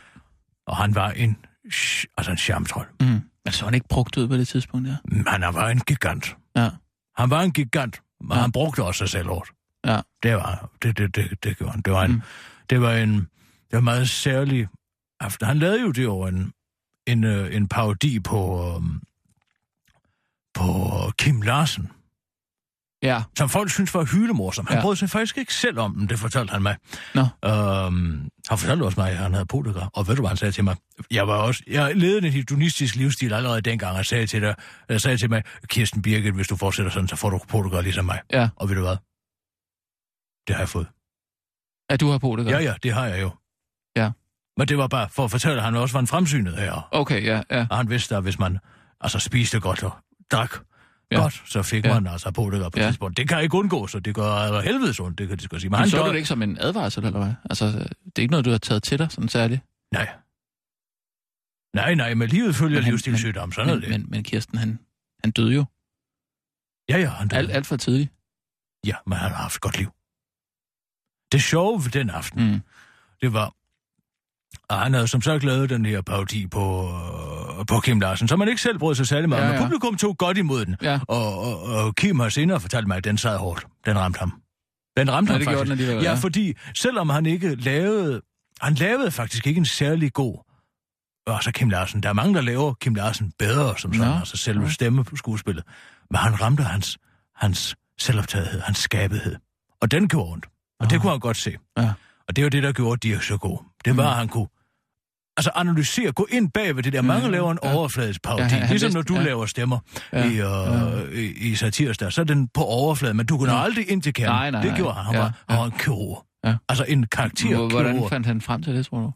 [0.66, 1.36] Og han var en,
[2.16, 2.86] altså en charmtrold.
[3.00, 3.06] Mm.
[3.44, 4.88] Men så var han ikke brugt ud på det tidspunkt.
[5.04, 6.36] Men han var en gigant.
[6.56, 6.70] Ja.
[7.16, 8.40] Han var en gigant, men Ja.
[8.40, 9.50] han brugte også sig selv hårdt.
[9.86, 10.00] Ja.
[10.22, 11.80] Det var, det, det, det, det gjorde han.
[11.82, 12.22] Det var en, Mm.
[12.70, 13.28] det var en, det
[13.72, 14.68] var en meget særlig
[15.20, 15.46] aften.
[15.46, 16.52] Han lavede jo det over en,
[17.06, 19.00] en, øh, en parodi på, øhm,
[20.54, 21.90] på Kim Larsen,
[23.02, 23.22] Ja.
[23.38, 24.66] som folk synes var hylemorsom.
[24.66, 24.82] Han Ja.
[24.82, 26.76] brød sig faktisk ikke selv om den, det fortalte han mig.
[27.14, 27.20] Nå.
[27.20, 29.88] Øhm, han fortalte også mig, at han havde polygraf.
[29.94, 30.76] Og ved du, hvad han sagde til mig?
[31.10, 34.54] Jeg var også, jeg levede en hedonistisk livsstil allerede dengang, og sagde til, dig,
[34.88, 38.04] jeg sagde til mig, Kirsten Birgit, hvis du fortsætter sådan, så får du polygraf ligesom
[38.04, 38.20] mig.
[38.32, 38.48] Ja.
[38.56, 38.96] Og ved du hvad?
[40.46, 40.86] Det har jeg fået.
[41.90, 42.46] At du har godt.
[42.46, 43.30] Ja, ja, det har jeg jo.
[43.96, 44.10] Ja.
[44.56, 46.88] Men det var bare for at fortælle, at han også var en fremsynet her.
[46.92, 47.66] Okay, ja, ja.
[47.70, 48.58] Og han vidste, at hvis man
[49.00, 49.92] altså spiste godt og
[50.32, 50.54] drak
[51.12, 51.20] Ja.
[51.20, 51.94] godt, så fik Ja.
[52.00, 52.86] man altså på det på Ja.
[52.86, 53.16] tidspunkt.
[53.16, 55.68] Det kan ikke undgå, så det gør helvedes ondt, det kan de sgu sige.
[55.68, 57.34] Men Men han så du det ikke som en advarsel, eller hvad?
[57.50, 59.60] Altså, det er ikke noget, du har taget til dig, sådan særligt.
[59.92, 60.08] Nej.
[61.74, 63.90] Nej, nej, men livet følger livsstilssygdom, sådan er Men, det.
[63.90, 64.78] men, men Kirsten, han,
[65.24, 65.64] han døde jo
[66.88, 67.38] Ja, ja, han døde.
[67.38, 68.10] alt, alt for tidligt.
[68.86, 69.90] Ja, men han har haft et godt liv.
[71.32, 72.60] Det sjove ved den aften, Mm.
[73.20, 73.54] det var,
[74.70, 77.29] at han havde som sagt lavet den her parodi på, øh,
[77.70, 79.52] på Kim Larsen, som man ikke selv brød sig særlig meget Ja, ja.
[79.52, 80.76] men publikum tog godt imod den.
[80.82, 81.00] Ja.
[81.08, 83.66] Og, og, og Kim har senere fortalt mig, at den sad hårdt.
[83.86, 84.32] Den ramte ham.
[84.96, 85.62] Den ramte Nå, ham det faktisk.
[85.64, 86.14] den alligevel, ja, ja.
[86.16, 88.20] fordi selvom han ikke lavede...
[88.60, 90.46] Han lavede faktisk ikke en særlig god...
[91.26, 92.02] Altså Kim Larsen.
[92.02, 95.64] Der er mange, der laver Kim Larsen bedre, som sådan, Nå, altså selve på skuespillet.
[96.10, 96.98] Men han ramte hans,
[97.36, 99.36] hans selvoptagethed, hans skabethed.
[99.80, 100.46] Og den gjorde ondt.
[100.80, 101.02] Og det Nå.
[101.02, 101.56] kunne han godt se.
[101.78, 101.92] Ja.
[102.28, 103.58] Og det var det, der gjorde Dirk så god.
[103.84, 104.08] Det var, Mm.
[104.10, 104.46] at han kunne
[105.40, 107.02] altså analysere, gå ind bag ved det der.
[107.02, 107.74] Mange Mm, laver en ja.
[107.74, 108.42] overfladisk parodi.
[108.42, 109.22] Ja, han- han ligesom vidste- når du ja.
[109.22, 109.78] laver stemmer
[110.12, 113.52] Ja, i, øh, i, i satirs der, så er den på overfladen, men du kunne
[113.52, 113.62] Ja.
[113.62, 114.34] aldrig ind til kernen.
[114.34, 114.78] Nej, nej, det nej.
[114.78, 115.04] gjorde han.
[115.04, 116.26] Han, Ja, var, han var en kirurg.
[116.44, 116.56] Ja.
[116.68, 119.12] Altså en karakter Hvor- Hvordan fandt han frem til det, tror du?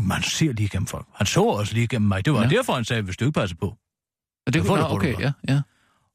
[0.00, 1.06] Man ser lige gennem folk.
[1.14, 2.24] Han så også lige gennem mig.
[2.24, 2.48] Det var Ja.
[2.48, 2.56] ja.
[2.56, 3.66] derfor, han sagde, hvis du ikke passer på.
[3.66, 3.76] Og
[4.46, 5.60] det Det kunne, nå, okay, ja, ja.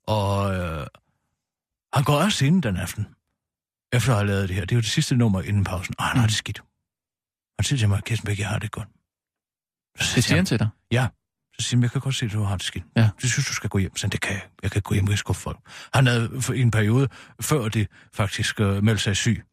[0.08, 0.88] Og øh,
[1.94, 3.08] han går også ind den aften,
[3.94, 4.62] efter at have lavet det her.
[4.66, 5.96] Det er jo det sidste nummer inden pausen.
[6.00, 6.62] Og han har det skidt.
[7.60, 8.88] Han siger til mig, Kirsten Bæk, jeg har det godt.
[10.02, 10.68] Så Det siger han til dig.
[10.92, 11.08] Ja.
[11.60, 12.86] Så siger han, jeg kan godt se, at du har det skidt.
[12.98, 13.10] Ja.
[13.22, 13.98] Det synes du skal gå hjem.
[13.98, 14.42] Så det kan jeg.
[14.64, 15.58] Jeg kan gå hjem og skuffe folk.
[15.94, 17.08] Han havde for- en periode,
[17.42, 19.44] før det faktisk øh, meldte sig syg.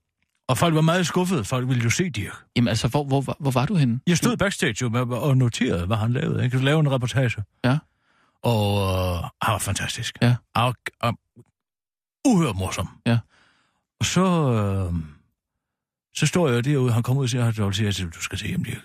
[0.49, 1.45] Og folk var meget skuffede.
[1.45, 2.33] Folk ville jo se Dirk.
[2.57, 4.01] Jamen altså, hvor, hvor, hvor, var du henne?
[4.07, 6.43] Jeg stod backstage og noterede, hvad han lavede.
[6.43, 7.45] Jeg kunne lave en reportage.
[7.65, 7.79] Ja.
[8.43, 10.19] Og øh, han var fantastisk.
[10.23, 10.37] Ja.
[10.55, 11.19] Og, og
[12.27, 12.89] uhørt morsom.
[13.07, 13.19] Ja.
[14.01, 14.95] Og så, øh,
[16.17, 17.47] så står jeg derude, han kommer ud og siger,
[18.07, 18.83] at du skal se hjem, Dirk.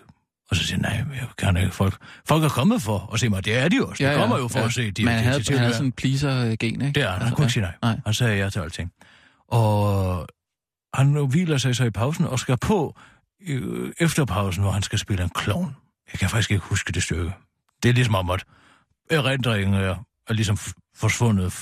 [0.52, 1.72] Og så siger nej, jeg kan ikke.
[1.72, 3.46] Folk, folk er kommet for at se mig.
[3.46, 4.04] Det er de også.
[4.10, 4.94] De kommer jo for at se.
[4.98, 7.00] Men han havde, Det han havde sådan en pleaser-gen, ikke?
[7.00, 7.22] det er han.
[7.22, 7.74] Han kunne ikke sige nej.
[7.82, 8.00] nej.
[8.06, 8.92] Han sagde ja til alting.
[9.48, 10.28] Og
[10.94, 12.96] han hviler sig så i pausen og skal på
[13.48, 15.76] øh, efter pausen, hvor han skal spille en klovn.
[16.12, 17.34] Jeg kan faktisk ikke huske det stykke.
[17.84, 18.44] Det er ligesom om, at
[19.12, 19.96] erindringen er,
[20.28, 20.58] er ligesom
[20.96, 21.54] forsvundet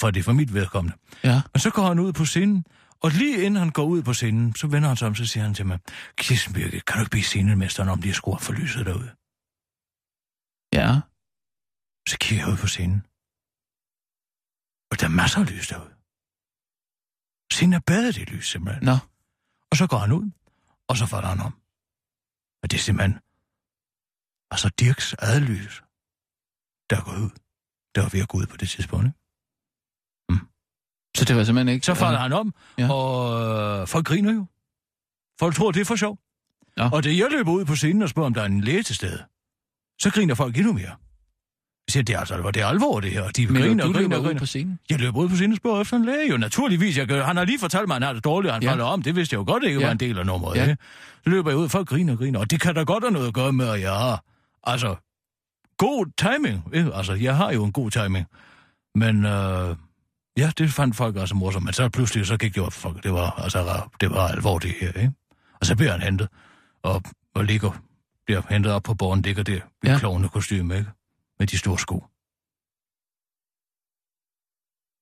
[0.00, 0.96] fra det for mit vedkommende.
[1.24, 1.40] Ja.
[1.54, 2.64] Men så går han ud på scenen,
[3.04, 5.44] og lige inden han går ud på scenen, så vender han sig om, så siger
[5.44, 5.78] han til mig,
[6.16, 9.10] Kirsten Birke, kan du ikke blive scenemesteren om lige at skrue for lyset derude?
[10.78, 10.88] Ja.
[12.10, 13.00] Så kigger jeg ud på scenen.
[14.90, 15.94] Og der er masser af lys derude.
[17.52, 18.84] Scenen er badet i lys, simpelthen.
[18.84, 18.96] Nå.
[19.70, 20.26] Og så går han ud,
[20.88, 21.54] og så falder han om.
[22.62, 23.14] Og det er simpelthen...
[24.50, 25.74] Altså Dirks eget lys,
[26.90, 27.30] der går ud.
[27.94, 29.17] Der var ved at gå ud på det tidspunkt, ikke?
[31.18, 31.86] Så det var simpelthen ikke...
[31.86, 32.82] Så falder han om, Ja.
[32.84, 32.92] ja.
[32.92, 34.46] og øh, folk griner jo.
[35.40, 36.18] Folk tror, det er for sjov.
[36.76, 36.84] Nå.
[36.92, 38.94] Og da jeg løber ud på scenen og spørger, om der er en læge til
[38.96, 39.22] stede,
[40.00, 40.90] så griner folk endnu mere.
[41.86, 43.22] Jeg siger, det er, altså, det er alvor, det her.
[43.22, 44.38] Og de Men griner du og griner og ud griner.
[44.40, 44.78] på scenen.
[44.90, 46.98] Jeg løber ud på scenen og spørger efter en læge, jo naturligvis.
[46.98, 48.66] Jeg gør, han har lige fortalt mig, at han har det dårligt, og han Ja.
[48.68, 48.72] ja.
[48.72, 49.02] falder om.
[49.02, 49.84] Det vidste jeg jo godt ikke Ja.
[49.86, 50.56] var en del af nummeret.
[50.56, 50.64] Ja.
[50.66, 50.74] Ja.
[51.24, 52.38] Så løber jeg ud, folk griner og griner.
[52.40, 54.24] Og det kan da godt have noget at gøre med, at jeg har,
[54.64, 54.96] altså,
[55.78, 56.64] god timing.
[56.74, 56.90] Ikke?
[56.94, 58.26] Altså, jeg har jo en god timing.
[58.94, 59.76] Men øh,
[60.38, 61.64] ja, det fandt folk altså morsomt.
[61.64, 63.02] Men så pludselig, så gik det op for folk.
[63.02, 65.12] Det var, altså, det var alvor det her, ikke?
[65.60, 66.28] Og så bliver han hentet,
[66.82, 67.02] og,
[67.34, 67.72] og ligger,
[68.26, 69.98] bliver hentet op på borgen, ligger der i Ja.
[69.98, 70.90] klovne kostyme, ikke?
[71.38, 71.96] Med de store sko.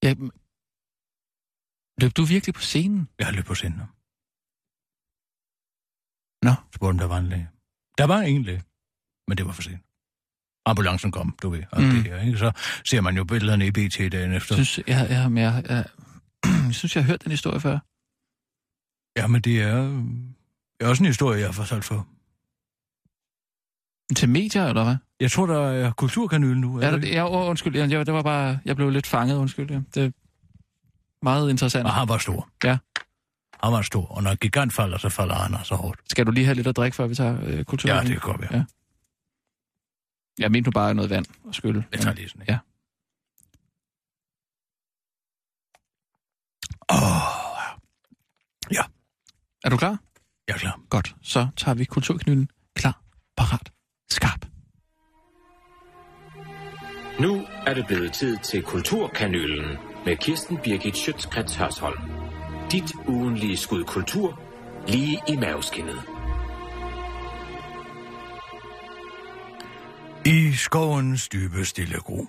[0.02, 0.14] Ja,
[2.02, 3.08] løb du virkelig på scenen?
[3.18, 3.80] Jeg løbet på scenen.
[6.42, 6.52] Nå.
[6.74, 7.48] Spurgte om der var en læge.
[7.98, 8.62] Der var en læge,
[9.28, 9.82] men det var for sent.
[10.66, 11.90] Ambulancen kom, du ved, og Mm.
[11.90, 12.38] det her, ikke?
[12.38, 12.52] Så
[12.84, 14.54] ser man jo billederne i BT dagen efter.
[14.54, 15.84] Synes, jeg, jeg, jeg, jeg, jeg,
[16.44, 17.78] jeg synes, jeg har hørt den historie før.
[19.20, 19.82] Ja, men det er,
[20.80, 22.06] det er også en historie, jeg har fortalt for.
[24.16, 24.96] Til medier, eller hvad?
[25.20, 26.76] Jeg tror, der er kulturkanyl nu.
[26.76, 27.10] Er der der, det?
[27.10, 29.70] ja, undskyld, jeg, det var bare, jeg blev lidt fanget, undskyld.
[29.70, 29.80] Ja.
[29.94, 30.10] Det er
[31.24, 31.86] meget interessant.
[31.86, 32.48] Og han var stor.
[32.64, 32.78] Ja.
[33.64, 36.00] Han var stor, og når en gigant falder, så falder han så hårdt.
[36.10, 37.90] Skal du lige have lidt at drikke, før vi tager øh, kultur?
[37.90, 38.46] Ja, det går vi.
[38.50, 38.64] Ja.
[40.38, 41.84] Jeg mente nu bare noget vand og skylle.
[41.92, 42.46] Jeg tager lige sådan en.
[42.48, 42.58] Ja.
[46.90, 47.56] Åh,
[48.70, 48.82] ja.
[49.64, 49.98] Er du klar?
[50.48, 50.80] Jeg er klar.
[50.90, 51.16] Godt.
[51.22, 53.02] Så tager vi kulturknyden klar,
[53.36, 53.72] parat,
[54.10, 54.46] skarp.
[57.20, 62.10] Nu er det blevet tid til Kulturkanylen med Kirsten Birgit Schøtzgrads Hørsholm.
[62.72, 64.40] Dit ugenlige skud kultur
[64.88, 66.15] lige i maveskinnet.
[70.26, 72.26] I skovens dybe stille gro.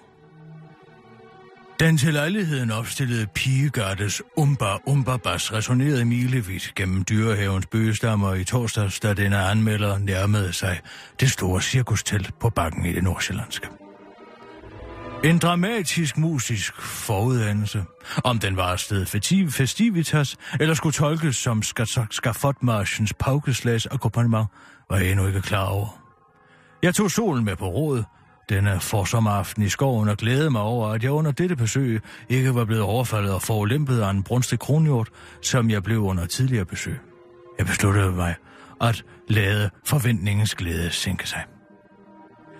[1.79, 8.99] Den til lejligheden opstillede pigegardes umba umba bas resonerede milevidt gennem dyrehavens bøgestammer i torsdags,
[8.99, 10.79] da denne anmelder nærmede sig
[11.19, 13.67] det store cirkustelt på bakken i det nordsjællandske.
[15.23, 17.83] En dramatisk musisk forudandelse,
[18.23, 21.62] om den var afsted festiv- festivitas, eller skulle tolkes som
[22.12, 24.47] skafotmarschens paukeslags akkompagnement,
[24.89, 26.06] var jeg endnu ikke klar over.
[26.83, 28.03] Jeg tog solen med på råd
[28.49, 32.65] denne forsommeraften i skoven og glædede mig over, at jeg under dette besøg ikke var
[32.65, 35.09] blevet overfaldet og forulæmpet af en brunstig kronhjort,
[35.41, 36.99] som jeg blev under tidligere besøg.
[37.57, 38.35] Jeg besluttede mig
[38.81, 41.43] at lade forventningens glæde sænke sig.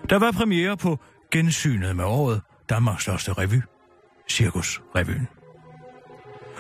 [0.10, 0.99] Der var premiere på
[1.32, 3.62] gensynet med året, Danmarks største revy,
[4.30, 5.27] Cirkusrevyen.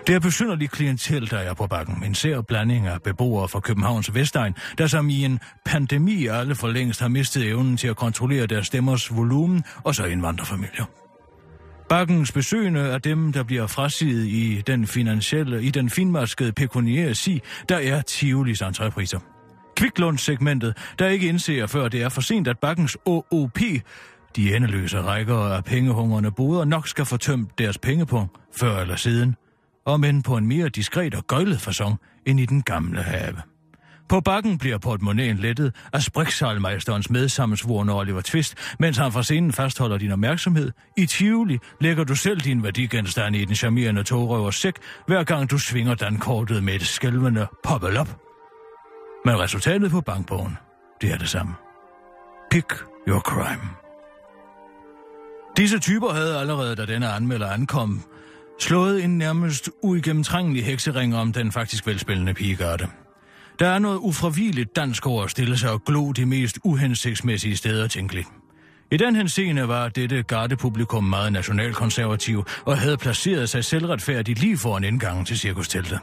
[0.07, 2.03] Det er besynderligt klientel, der er på bakken.
[2.03, 6.67] En sær blanding af beboere fra Københavns Vestegn, der som i en pandemi alle for
[6.67, 10.85] længst har mistet evnen til at kontrollere deres stemmers volumen, og så indvandrerfamilier.
[11.89, 17.41] Bakkens besøgende er dem, der bliver frasiget i den finansielle, i den finmaskede pekuniære si,
[17.69, 19.19] der er Tivolis entrepriser.
[19.75, 23.59] Kviklund-segmentet, der ikke indser, før det er for sent, at bakkens OOP,
[24.35, 29.35] de endeløse rækker af pengehungrende boder, nok skal få tømt deres pengepunkt før eller siden,
[29.87, 33.41] og men på en mere diskret og gøjlet fasong end i den gamle have.
[34.09, 39.97] På bakken bliver portemonnaien lettet af spriksalmeisterens medsammensvorene Oliver Twist, mens han fra scenen fastholder
[39.97, 40.71] din opmærksomhed.
[40.97, 44.73] I Tivoli lægger du selv din værdigenstand i den charmerende togrøvers sæk,
[45.07, 48.17] hver gang du svinger dankortet med et skælvende poppel op.
[49.25, 50.57] Men resultatet på bankbogen,
[51.01, 51.53] det er det samme.
[52.51, 52.73] Pick
[53.07, 53.69] your crime.
[55.57, 58.03] Disse typer havde allerede, da denne anmelder ankom,
[58.59, 62.87] slået en nærmest uigennemtrængelig heksering om den faktisk velspillende pigegarde.
[63.59, 67.87] Der er noget ufravigeligt dansk over at stille sig og glo de mest uhensigtsmæssige steder
[67.87, 68.27] tænkeligt.
[68.91, 74.83] I den henseende var dette gardepublikum meget nationalkonservativ og havde placeret sig selvretfærdigt lige foran
[74.83, 75.99] indgangen til cirkusteltet.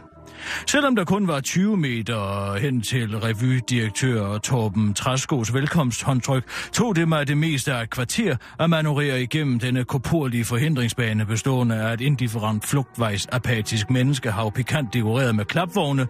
[0.67, 7.29] Selvom der kun var 20 meter hen til revydirektør Torben Træskos velkomsthåndtryk, tog det mig
[7.29, 12.67] det meste af et kvarter at manøvrere igennem denne korporlige forhindringsbane bestående af et indifferent
[12.67, 16.07] flugtvejs apatisk menneskehav pikant dekoreret med klapvogne,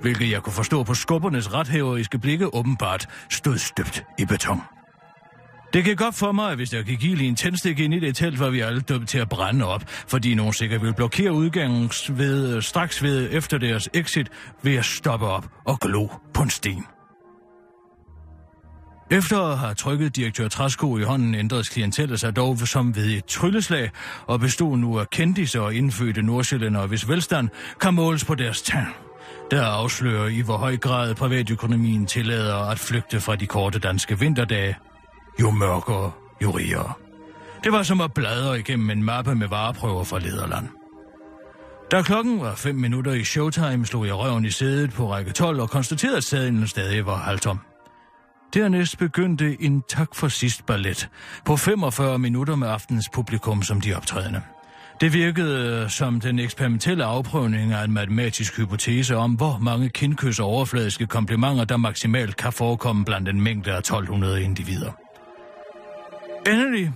[0.00, 4.77] hvilket jeg kunne forstå på skubbernes rethæveriske blikke åbenbart stod støbt i beton.
[5.72, 7.98] Det gik godt for mig, at hvis der gik ild i en tændstik ind i
[7.98, 11.32] det telt, var vi alle dømt til at brænde op, fordi nogen sikkert ville blokere
[11.32, 14.28] udgangen ved, øh, straks ved efter deres exit
[14.62, 16.84] ved at stoppe op og glo på en sten.
[19.10, 23.24] Efter at have trykket direktør Træsko i hånden, ændrede klientellet sig dog som ved et
[23.24, 23.90] trylleslag,
[24.26, 27.48] og bestod nu af kendiser og indfødte nordsjællændere, hvis velstand
[27.80, 28.86] kan måles på deres tand
[29.50, 34.76] der afslører i hvor høj grad privatøkonomien tillader at flygte fra de korte danske vinterdage.
[35.40, 36.92] Jo mørkere, jo rigere.
[37.64, 40.68] Det var som at bladre igennem en mappe med vareprøver fra Lederland.
[41.90, 45.60] Da klokken var 5 minutter i showtime, slog jeg røven i sædet på række 12
[45.60, 47.58] og konstaterede, at sadlen stadig var halvtom.
[48.54, 51.08] Dernæst begyndte en tak for sidst ballet
[51.44, 54.42] på 45 minutter med aftens publikum som de optrædende.
[55.00, 60.40] Det virkede øh, som den eksperimentelle afprøvning af en matematisk hypotese om, hvor mange kindkys
[60.40, 64.92] og overfladiske komplimenter, der maksimalt kan forekomme blandt en mængde af 1200 individer.
[66.46, 66.92] Endelig,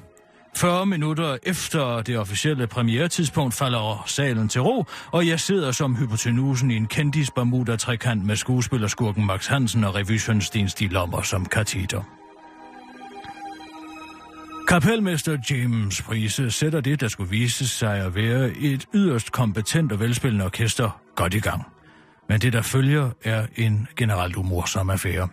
[0.56, 6.70] 40 minutter efter det officielle premieretidspunkt, falder salen til ro, og jeg sidder som hypotenusen
[6.70, 11.46] i en kendis bermuda trekant med skuespillerskurken Max Hansen og revysøn Sten Stig Lommer som
[11.46, 12.02] kateter.
[14.68, 20.00] Kapelmester James Prise sætter det, der skulle vise sig at være et yderst kompetent og
[20.00, 21.62] velspillende orkester, godt i gang.
[22.28, 25.28] Men det, der følger, er en generelt umorsom affære.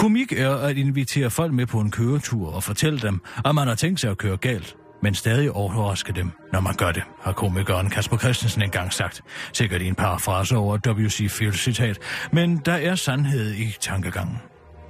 [0.00, 3.74] Komik er at invitere folk med på en køretur og fortælle dem, at man har
[3.74, 7.90] tænkt sig at køre galt, men stadig overraske dem, når man gør det, har komikeren
[7.90, 9.22] Kasper Christensen engang sagt.
[9.52, 11.30] Sikkert i en parafrase over W.C.
[11.30, 11.98] Fields citat,
[12.32, 14.38] men der er sandhed i tankegangen.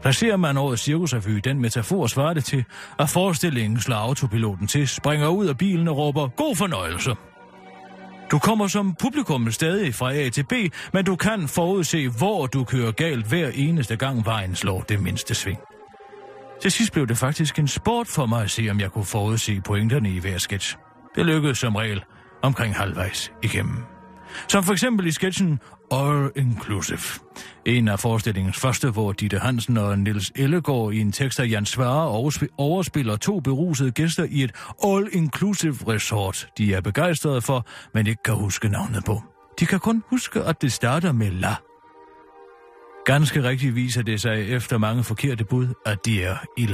[0.02, 2.64] Placerer man årets cirkusrevy den metafor, svarer det til,
[2.98, 7.11] at forestillingen slår autopiloten til, springer ud af bilen og råber, god fornøjelse.
[8.30, 10.52] Du kommer som publikum stadig fra A til B,
[10.92, 15.34] men du kan forudse, hvor du kører galt hver eneste gang vejen slår det mindste
[15.34, 15.58] sving.
[16.62, 19.60] Til sidst blev det faktisk en sport for mig at se, om jeg kunne forudse
[19.60, 20.76] pointerne i hver sketch.
[21.16, 22.04] Det lykkedes som regel
[22.42, 23.84] omkring halvvejs igennem.
[24.48, 25.60] Som for eksempel i sketchen
[25.93, 27.01] All Inclusive.
[27.66, 31.66] En af forestillingens første, hvor Ditte Hansen og Nils Ellegaard i en tekst af Jan
[31.66, 32.09] Svare
[32.59, 34.53] overspiller to berusede gæster i et
[34.84, 39.22] All Inclusive Resort, de er begejstrede for, men ikke kan huske navnet på.
[39.61, 41.55] De kan kun huske, at det starter med La.
[43.05, 46.68] Ganske rigtigt viser det sig efter mange forkerte bud, at de er i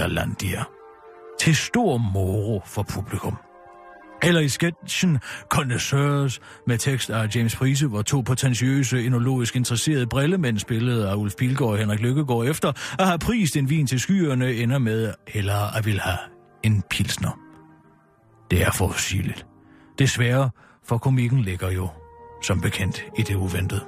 [1.40, 3.36] Til stor moro for publikum.
[4.22, 10.58] Eller i sketchen Connoisseurs med tekst af James Prise, hvor to potentiøse, enologisk interesserede brillemænd
[10.58, 14.54] spillede af Ulf Pilgaard og Henrik Lykkegaard efter at have prist en vin til skyerne,
[14.54, 16.18] ender med hellere at vil have
[16.62, 17.38] en pilsner.
[18.50, 19.46] Det er forudsigeligt.
[19.98, 20.50] Desværre,
[20.88, 21.88] for komikken ligger jo,
[22.42, 23.80] som bekendt, i det uventede.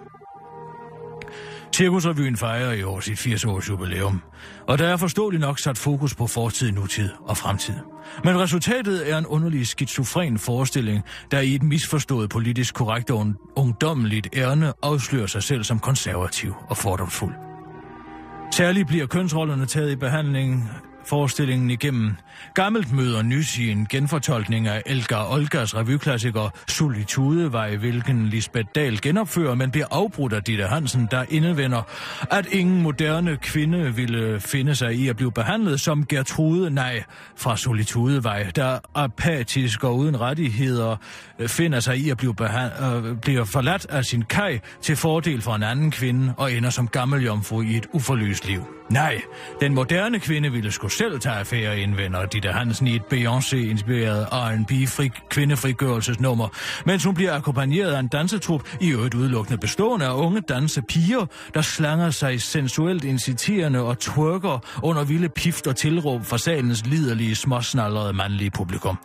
[1.75, 4.23] Cirkusrevyen fejrer i år sit 80-års jubilæum,
[4.69, 7.75] og der er forståeligt nok sat fokus på fortid, nutid og fremtid.
[8.25, 14.29] Men resultatet er en underlig skizofren forestilling, der i et misforstået politisk korrekt og ungdommeligt
[14.37, 17.35] ærne afslører sig selv som konservativ og fordomsfuld.
[18.53, 20.71] Særligt bliver kønsrollerne taget i behandling
[21.09, 22.17] forestillingen igennem.
[22.55, 29.55] Gammelt møder nys i en genfortolkning af Elgar Olgas revyklassiker Solitudevej, hvilken Lisbeth Dahl genopfører,
[29.55, 31.83] men bliver afbrudt af Ditte Hansen, der indevender,
[32.31, 37.03] at ingen moderne kvinde ville finde sig i at blive behandlet som Gertrude, nej,
[37.37, 40.97] fra Solitudevej, der apatisk og uden rettigheder
[41.39, 45.55] øh, finder sig i at blive, øh, bliver forladt af sin kaj til fordel for
[45.55, 48.78] en anden kvinde og ender som gammel jomfru i et uforløst liv.
[48.91, 49.23] Nej,
[49.61, 54.73] den moderne kvinde ville skulle selv tage affære, indvender Ditte Hansen i et Beyoncé-inspireret R&B
[55.31, 56.49] kvindefrigørelsesnummer,
[56.87, 61.63] mens hun bliver akkompagneret af en dansetrup i øvrigt udelukkende bestående af unge dansepiger, der
[61.63, 68.13] slanger sig sensuelt inciterende og twerker under vilde pift og tilråb fra salens liderlige, småsnallerede
[68.13, 68.99] mandlige publikum.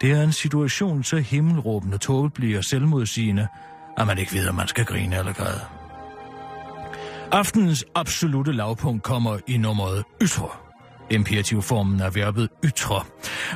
[0.00, 3.46] Det er en situation så himmelråbende, tåbelig og selvmodsigende,
[3.98, 5.60] at man ikke ved, om man skal grine eller græde.
[7.34, 10.48] Aftenens absolute lavpunkt kommer i nummeret Ytre.
[11.10, 13.04] Imperativformen er verbet ytre,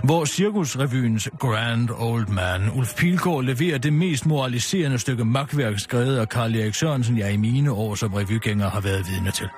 [0.05, 6.29] hvor Cirkusrevyens Grand Old Man, Ulf Pilgaard, leverer det mest moraliserende stykke magtværk skrevet af
[6.29, 9.49] Karl Erik Sørensen, jeg i mine år som revygænger har været vidne til.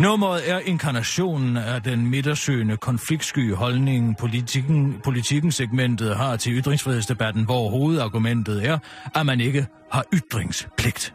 [0.00, 7.70] Nummeret er inkarnationen af den midtersøgende konfliktsky holdning, politikken, politikken segmentet har til ytringsfrihedsdebatten, hvor
[7.70, 8.78] hovedargumentet er,
[9.14, 11.14] at man ikke har ytringspligt.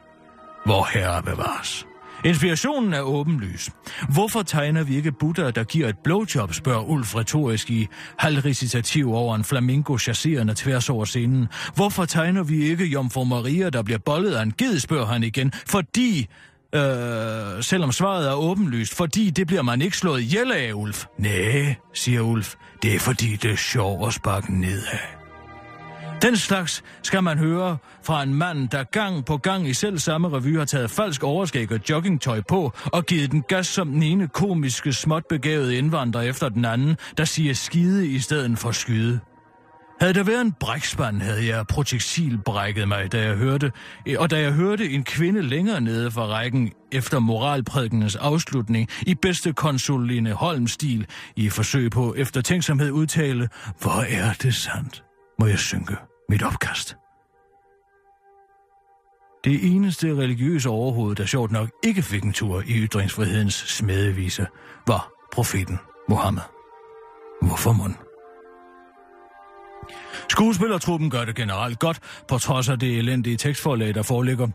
[0.66, 1.88] Hvor herre bevares.
[2.26, 3.70] Inspirationen er åbenlys.
[4.10, 7.88] Hvorfor tegner vi ikke Buddha, der giver et blowjob, spørger Ulf retorisk i
[8.18, 11.48] halvrecitativ over en flamingo chasserende tværs over scenen.
[11.76, 15.52] Hvorfor tegner vi ikke Jomfru Maria, der bliver bollet af en ged, spørger han igen.
[15.68, 16.28] Fordi
[16.76, 21.06] Øh, selvom svaret er åbenlyst, fordi det bliver man ikke slået ihjel af, Ulf.
[21.18, 25.17] Nej, siger Ulf, det er fordi det er sjovt at sparke nedad.
[26.22, 30.30] Den slags skal man høre fra en mand, der gang på gang i selv samme
[30.30, 34.28] revy har taget falsk overskæg og joggingtøj på og givet den gas som den ene
[34.28, 39.20] komiske, småt begavede indvandrer efter den anden, der siger skide i stedet for skyde.
[40.00, 43.72] Havde der været en brækspand, havde jeg projektilbrækket mig, da jeg hørte,
[44.06, 49.16] eh, og da jeg hørte en kvinde længere nede fra rækken efter moralprædikens afslutning i
[49.16, 51.06] bedste konsuline Holm-stil
[51.36, 53.50] i forsøg på eftertænksomhed udtale,
[53.82, 55.07] hvor er det sandt?
[55.40, 55.98] Må jeg synke
[56.30, 56.98] mit opkast.
[59.44, 64.48] Det eneste religiøse overhoved, der sjovt nok ikke fik en tur i ytringsfrihedens smedevise,
[64.88, 65.78] var profeten
[66.10, 66.44] Mohammed.
[67.42, 68.07] Hvorfor mund?
[70.30, 74.48] Skuespillertruppen gør det generelt godt, på trods af det elendige tekstforlag, der foreligger.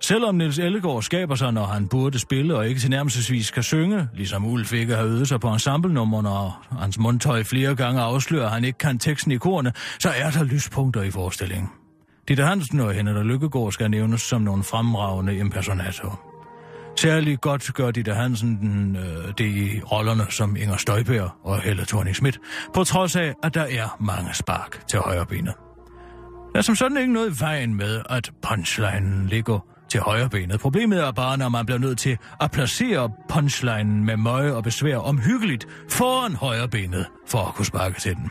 [0.00, 4.46] Selvom Nils Ellegaard skaber sig, når han burde spille og ikke tilnærmelsesvis kan synge, ligesom
[4.46, 8.64] Ulf ikke har øvet sig på ensemblenummerne og hans mundtøj flere gange afslører, at han
[8.64, 11.68] ikke kan teksten i korne, så er der lyspunkter i forestillingen.
[12.28, 16.29] Ditte Hansen og Henrik Lykkegaard skal nævnes som nogle fremragende impersonatorer.
[16.96, 21.84] Særligt godt gør Ditte Hansen den, øh, det i rollerne som Inger Støjbær og Helle
[21.84, 22.38] thorning Schmidt,
[22.74, 25.54] på trods af, at der er mange spark til højre benet.
[26.52, 29.58] Der er som sådan ikke noget i vejen med, at punchlinen ligger
[29.90, 30.60] til højre benet.
[30.60, 34.96] Problemet er bare, når man bliver nødt til at placere punchlinen med møje og besvær
[34.96, 38.30] omhyggeligt foran højre benet for at kunne sparke til den.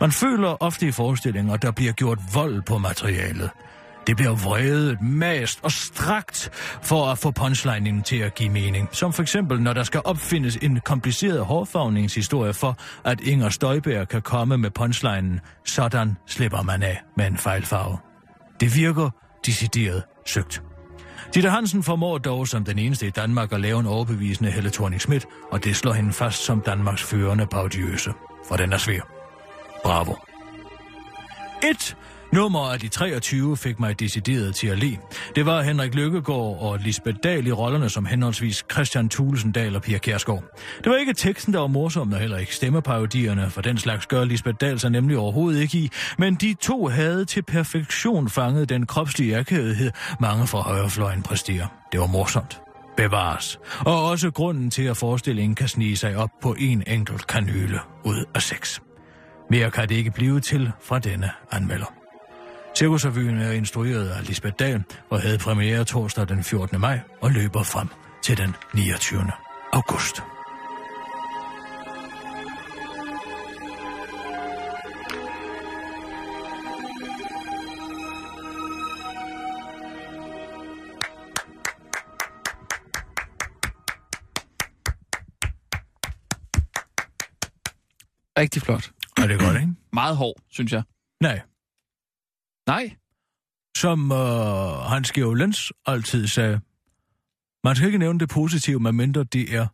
[0.00, 3.50] Man føler ofte i forestillinger, at der bliver gjort vold på materialet.
[4.06, 6.50] Det bliver vredet, mast og strakt
[6.82, 8.88] for at få punchliningen til at give mening.
[8.92, 14.22] Som for eksempel, når der skal opfindes en kompliceret hårfagningshistorie for, at Inger Støjberg kan
[14.22, 15.40] komme med punchlinen.
[15.64, 17.98] Sådan slipper man af med en fejlfarve.
[18.60, 19.10] Det virker
[19.46, 20.62] decideret søgt.
[21.34, 25.00] Ditte Hansen formår dog som den eneste i Danmark at lave en overbevisende Helle thorning
[25.00, 28.12] Schmidt, og det slår hende fast som Danmarks førende paudiøse.
[28.48, 29.00] For den er svær.
[29.84, 30.14] Bravo.
[31.62, 31.96] 1.
[32.32, 34.98] Nummeret af de 23 fik mig decideret til at le.
[35.36, 39.82] Det var Henrik Lykkegaard og Lisbeth Dahl i rollerne som henholdsvis Christian Thulesen Dahl og
[39.82, 40.44] Pia Kjærsgaard.
[40.84, 44.24] Det var ikke teksten, der var morsom, og heller ikke stemmeparodierne, for den slags gør
[44.24, 48.86] Lisbeth Dahl sig nemlig overhovedet ikke i, men de to havde til perfektion fanget den
[48.86, 51.66] kropslige akavethed, mange fra højrefløjen præsterer.
[51.92, 52.60] Det var morsomt
[52.96, 53.58] bevares.
[53.80, 58.24] Og også grunden til, at forestillingen kan snige sig op på en enkelt kanyle ud
[58.34, 58.80] af seks.
[59.50, 61.99] Mere kan det ikke blive til fra denne anmelder.
[62.80, 66.80] Cirkusrevyen er instrueret af Lisbeth Dahl og havde premiere torsdag den 14.
[66.80, 67.88] maj og løber frem
[68.22, 69.20] til den 29.
[69.72, 70.22] august.
[88.38, 88.90] Rigtig flot.
[89.16, 89.74] Er det godt, ikke?
[89.92, 90.82] Meget hård, synes jeg.
[91.20, 91.40] Nej.
[92.66, 92.96] Nej.
[93.76, 94.18] Som øh,
[94.90, 96.60] Hans Georg Lenz altid sagde,
[97.64, 99.66] man skal ikke nævne det positive, medmindre det er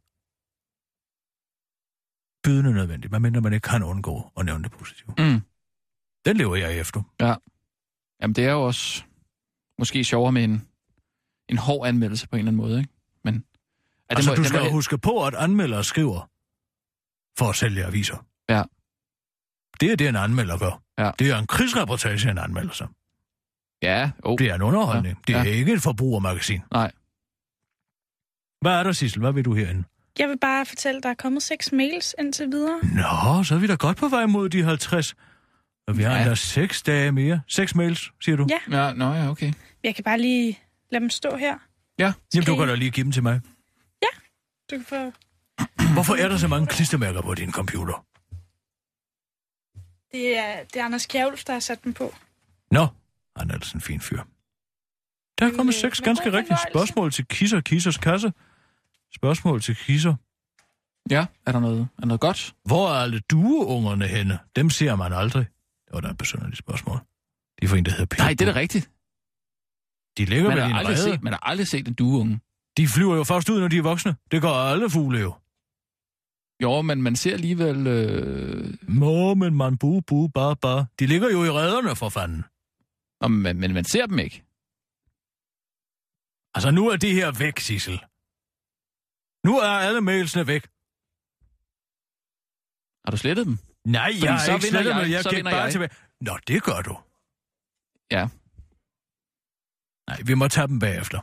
[2.44, 5.14] bydende nødvendigt, medmindre man ikke kan undgå at nævne det positive.
[5.18, 5.40] Mm.
[6.24, 7.02] Den lever jeg efter.
[7.20, 7.34] Ja.
[8.22, 9.04] Jamen, det er jo også
[9.78, 10.68] måske sjovere med en,
[11.48, 12.90] en hård anmeldelse på en eller anden måde, ikke?
[13.24, 13.34] Men...
[13.34, 16.30] Ja, Altså, må- du skal må- huske på, at anmeldere skriver
[17.38, 18.26] for at sælge aviser.
[18.48, 18.62] Ja.
[19.80, 20.82] Det er det, en anmelder gør.
[20.98, 21.10] Ja.
[21.18, 22.86] Det er en krigsreportage, en anmelder sig.
[23.82, 24.38] Ja, oh.
[24.38, 25.18] Det er en underholdning.
[25.28, 25.32] Ja.
[25.32, 25.56] Det er Ja.
[25.56, 26.60] ikke et forbrugermagasin.
[26.72, 26.90] Nej.
[28.60, 29.20] Hvad er der, Sissel?
[29.20, 29.84] Hvad vil du herinde?
[30.18, 32.78] Jeg vil bare fortælle, at der er kommet seks mails indtil videre.
[32.82, 35.14] Nå, så er vi da godt på vej mod de 50.
[35.88, 36.16] Og vi har Ja.
[36.16, 36.22] ja.
[36.22, 37.40] endda seks dage mere.
[37.48, 38.46] Seks mails, siger du?
[38.70, 38.86] Ja.
[38.86, 39.52] Ja, nå ja, okay.
[39.84, 40.58] Jeg kan bare lige
[40.90, 41.58] lade dem stå her.
[41.98, 42.12] Ja.
[42.34, 43.40] Jamen, du kan da lige give dem til mig.
[44.70, 45.12] Du kan få...
[45.92, 48.04] Hvorfor er der så mange klistermærker på din computer?
[50.16, 52.14] Det er, det er Anders Kjærulf, der har sat dem på.
[52.70, 52.86] Nå,
[53.36, 54.22] han er altså en fin fyr.
[55.38, 58.32] Der er kommet øh, seks ganske rigtige spørgsmål til Kisser Kissers kasse.
[59.14, 60.14] Spørgsmål til Kisser.
[61.10, 62.54] Ja, er der noget, er noget godt?
[62.64, 64.38] Hvor er alle dueungerne henne?
[64.56, 65.46] Dem ser man aldrig.
[65.86, 66.98] Det var da et besynderligt spørgsmål.
[67.60, 68.22] De er for en, der hedder Peter.
[68.24, 68.90] Nej, det er da rigtigt.
[70.18, 71.12] De ligger Man vel i har, en aldrig rede.
[71.12, 72.40] set, man har aldrig set en dueunge.
[72.76, 74.16] De flyver jo først ud, når de er voksne.
[74.30, 75.34] Det gør alle fugle jo.
[76.62, 77.86] Jo, men man ser alligevel...
[77.86, 78.74] Øh...
[78.88, 80.86] Må, men man bu, bu, bare, bare.
[80.98, 82.44] De ligger jo i rederne, for fanden.
[83.20, 84.36] Nå, men, men man ser dem ikke.
[86.54, 87.98] Altså, nu er det her væk, Sissel.
[89.46, 90.62] Nu er alle mailsene væk.
[93.04, 93.58] Har du slettet dem?
[93.84, 95.10] Nej, Fordi jeg har ikke slettet jeg, mig.
[95.10, 95.72] Jeg så gik bare jeg.
[95.72, 95.90] tilbage.
[96.20, 96.94] Nå, det gør du.
[98.16, 98.24] Ja.
[100.08, 101.20] Nej, vi må tage dem bagefter.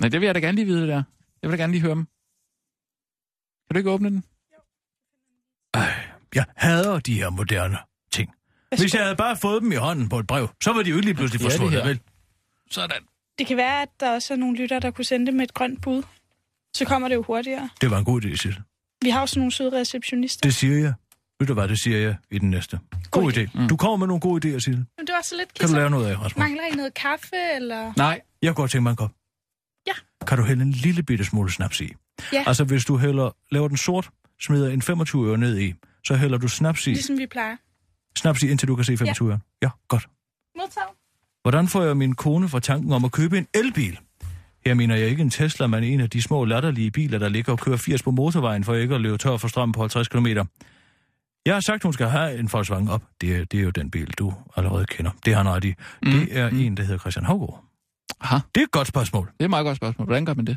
[0.00, 1.02] Nej, det vil jeg da gerne lige vide, der.
[1.42, 2.06] Jeg vil da gerne lige høre dem.
[3.66, 4.24] Kan du ikke åbne den?
[5.74, 5.94] Ej,
[6.34, 7.76] jeg hader de her moderne
[8.12, 8.30] ting.
[8.78, 10.96] Hvis jeg havde bare fået dem i hånden på et brev, så var de jo
[10.96, 12.00] ikke lige pludselig Ja, det forsvundet, vel?
[12.70, 13.02] Sådan.
[13.38, 15.54] Det kan være, at der også er nogle lytter, der kunne sende det med et
[15.54, 16.02] grønt bud.
[16.76, 17.70] Så kommer det jo hurtigere.
[17.80, 18.62] Det var en god idé, Sissel.
[19.02, 20.40] Vi har også nogle søde receptionister.
[20.48, 20.94] Det siger jeg.
[21.40, 22.78] Ved du hvad, det siger jeg i den næste.
[23.10, 23.50] God, God idé.
[23.60, 23.68] Mm.
[23.68, 24.76] Du kommer med nogle gode idéer, Sissel.
[24.98, 25.76] Men det var så lidt Kan du kisser.
[25.78, 26.36] lave noget af, Rasmus?
[26.36, 27.92] Mangler I noget kaffe, eller...
[27.96, 28.20] Nej.
[28.42, 29.10] Jeg kunne godt tænke mig en kop.
[29.86, 29.92] Ja.
[30.26, 31.92] Kan du hælde en lille bitte smule snaps i?
[32.32, 32.44] Ja.
[32.46, 34.10] Altså, hvis du hælder, laver den sort,
[34.40, 36.90] smider en 25 øre ned i, så hælder du snaps i.
[36.90, 37.56] Ligesom vi plejer.
[38.18, 39.38] Snaps i, indtil du kan se 25 øre.
[39.62, 40.08] Ja, godt.
[40.56, 40.88] Modtaget.
[41.42, 43.98] Hvordan får jeg min kone fra tanken om at købe en elbil?
[44.66, 47.52] Her mener jeg ikke en Tesla, men en af de små latterlige biler, der ligger
[47.52, 50.26] og kører 80 på motorvejen, for ikke at løbe tør for strøm på 50 km.
[51.46, 53.02] Jeg har sagt, hun skal have en Volkswagen op.
[53.20, 55.10] Det er, det er jo den bil, du allerede kender.
[55.24, 55.74] Det har han ret i.
[56.02, 56.10] Mm.
[56.10, 56.60] Det er mm.
[56.60, 57.64] en, der hedder Christian Havgaard.
[58.20, 59.26] Aha, Det er et godt spørgsmål.
[59.26, 60.06] det er et meget godt spørgsmål.
[60.06, 60.56] Hvordan gør man det?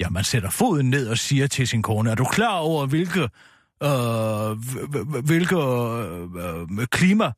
[0.00, 3.28] Ja, man sætter foden ned og siger til sin kone, er du klar over, hvilke,
[3.82, 7.32] øh, hvilke øh, øh, klima,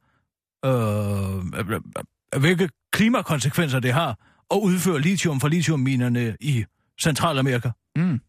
[0.64, 4.18] øh, øh, hvilke klimakonsekvenser det har
[4.50, 6.64] at udføre lithium fra lithiumminerne i
[7.00, 7.70] Centralamerika?
[7.96, 8.20] Mm.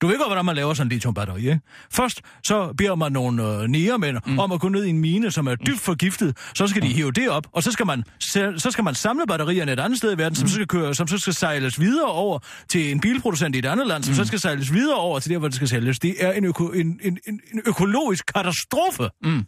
[0.00, 1.60] Du ved godt, hvordan man laver sådan en lithiumbatteri, ikke?
[1.90, 4.38] Først så beder man nogle øh, nærmænd mm.
[4.38, 6.36] om at gå ned i en mine, som er dybt forgiftet.
[6.54, 9.72] Så skal de hive det op, og så skal man, så skal man samle batterierne
[9.72, 12.38] et andet sted i verden, som, så skal køre, som så skal sejles videre over
[12.68, 15.38] til en bilproducent i et andet land, som så skal sejles videre over til der,
[15.38, 15.98] hvor det skal sælges.
[15.98, 19.10] Det er en, øko, en, en, en, en økologisk katastrofe.
[19.22, 19.44] Mm.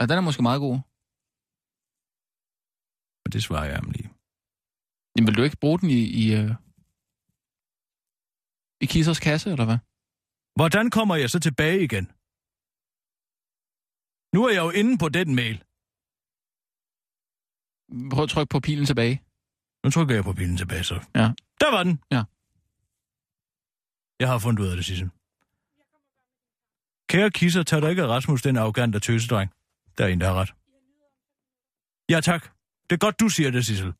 [0.00, 0.78] Ja, den er måske meget god.
[3.24, 4.10] Men det svarer jeg ham lige.
[5.16, 6.50] Jamen, vil du ikke bruge den i, i, øh,
[8.84, 9.78] i Kissers kasse, eller hvad?
[10.56, 12.06] Hvordan kommer jeg så tilbage igen?
[14.34, 15.56] Nu er jeg jo inde på den mail.
[18.12, 19.22] Prøv at trykke på pilen tilbage.
[19.84, 20.94] Nu trykker jeg på bilen tilbage, så.
[21.20, 21.26] Ja.
[21.60, 21.94] Der var den.
[22.10, 22.22] Ja.
[24.20, 25.10] Jeg har fundet ud af det, Sissel.
[27.08, 29.50] Kære kisser, tager du ikke Rasmus den arrogante tøsedreng?
[29.98, 30.52] Der er en, der har ret.
[32.10, 32.42] Ja, tak.
[32.90, 33.92] Det er godt, du siger det, Sissel.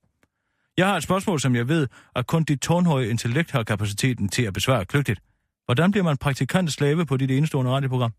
[0.77, 4.43] Jeg har et spørgsmål, som jeg ved, at kun dit tårnhøje intellekt har kapaciteten til
[4.43, 5.21] at besvare kløgtigt.
[5.65, 8.13] Hvordan bliver man praktikant slave på dit enestående radioprogram?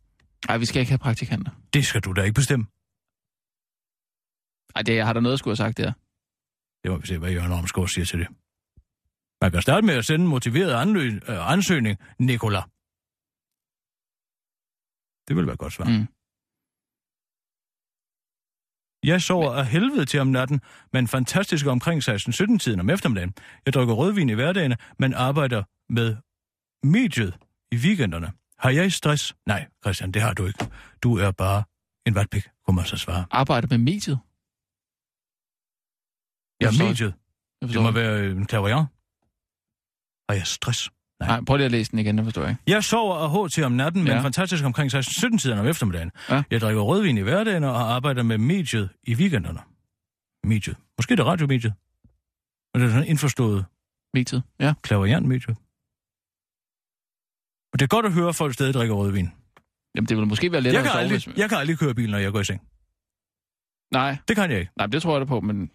[0.47, 1.51] Nej, vi skal ikke have praktikanter.
[1.73, 2.65] Det skal du da ikke bestemme.
[4.75, 5.91] Nej, det har der noget, jeg skulle have sagt der.
[6.83, 8.27] Det må vi se, hvad Jørgen Omsgaard siger til det.
[9.41, 12.61] Man kan starte med at sende en motiveret anlø- øh, ansøgning, Nikola.
[15.27, 15.85] Det vil være et godt svar.
[15.85, 16.07] Mm.
[19.05, 20.61] Jeg sover af helvede til om natten,
[20.93, 23.33] men fantastisk omkring 16-17-tiden om eftermiddagen.
[23.65, 26.15] Jeg drikker rødvin i hverdagene, men arbejder med
[26.83, 27.37] mediet
[27.71, 28.31] i weekenderne.
[28.57, 29.35] Har jeg stress?
[29.45, 30.65] Nej, Christian, det har du ikke.
[31.03, 31.63] Du er bare
[32.05, 33.25] en vatpik, kunne man så svare.
[33.31, 34.19] Arbejder med mediet.
[36.61, 37.13] Ja, mediet.
[37.61, 38.87] Det må være øh, en klaverant.
[40.29, 40.89] Har jeg stress?
[41.19, 41.27] Nej.
[41.29, 42.63] Nej, prøv lige at læse den igen, det forstår jeg ikke.
[42.67, 44.19] Jeg sover af H til om natten, men Ja.
[44.21, 46.11] fantastisk omkring 16-17-tiden om eftermiddagen.
[46.29, 46.43] Ja.
[46.51, 49.59] Jeg drikker rødvin i hverdagen og arbejder med mediet i weekenderne.
[50.43, 50.77] Mediet.
[50.97, 51.73] Måske det er radiomediet.
[52.73, 53.65] Men det er sådan indforstået
[54.13, 54.73] Mediet, ja.
[54.81, 55.57] klaverjantmediet.
[57.73, 59.29] Og det er godt at høre, at folk stadig drikker rødvin.
[59.95, 61.37] Jamen, det vil måske være lettere Jeg kan, at sove, aldrig, hvis...
[61.37, 62.61] jeg kan aldrig køre bil, når jeg går i seng.
[63.93, 64.71] Nej, Det kan jeg ikke.
[64.77, 65.71] nej, det tror jeg da på, men...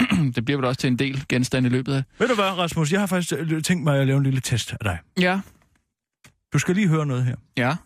[0.34, 2.02] det bliver vel også til en del genstand i løbet af...
[2.18, 2.92] Ved du hvad, Rasmus?
[2.92, 4.98] Jeg har faktisk øh, tænkt mig at lave en lille test af dig.
[5.20, 5.40] Ja.
[6.52, 7.36] Du skal lige høre noget her.
[7.56, 7.76] Ja.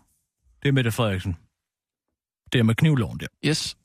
[0.63, 1.37] Det er Mette Frederiksen.
[2.53, 3.27] Det er med knivloven der.
[3.47, 3.77] Yes.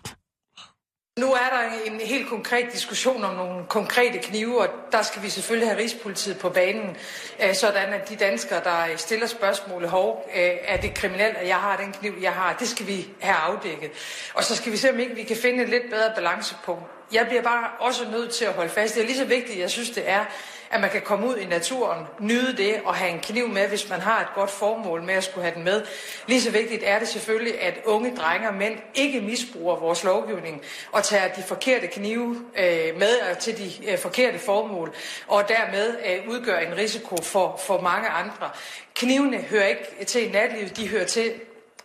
[1.18, 5.30] Nu er der en helt konkret diskussion om nogle konkrete knive, og der skal vi
[5.30, 6.98] selvfølgelig have Rigspolitiet på banen,
[7.44, 11.56] øh, sådan at de danskere, der stiller spørgsmålet, hov, øh, er det kriminelt, at jeg
[11.56, 13.92] har den kniv, jeg har, det skal vi have afdækket.
[14.34, 16.84] Og så skal vi se, om ikke vi kan finde et lidt bedre balancepunkt.
[17.14, 18.96] Jeg bliver bare også nødt til at holde fast.
[18.96, 20.26] Det er lige så vigtigt, jeg synes, det er,
[20.70, 23.90] at man kan komme ud i naturen, nyde det og have en kniv med, hvis
[23.90, 25.86] man har et godt formål med at skulle have den med.
[26.28, 30.62] Lige så vigtigt er det selvfølgelig, at unge drenge og mænd ikke misbruger vores lovgivning
[30.92, 34.94] og tager de forkerte knive øh, med til de øh, forkerte formål,
[35.28, 38.50] og dermed øh, udgør en risiko for, for mange andre.
[38.96, 41.34] Knivene hører ikke til i natlivet, de hører til,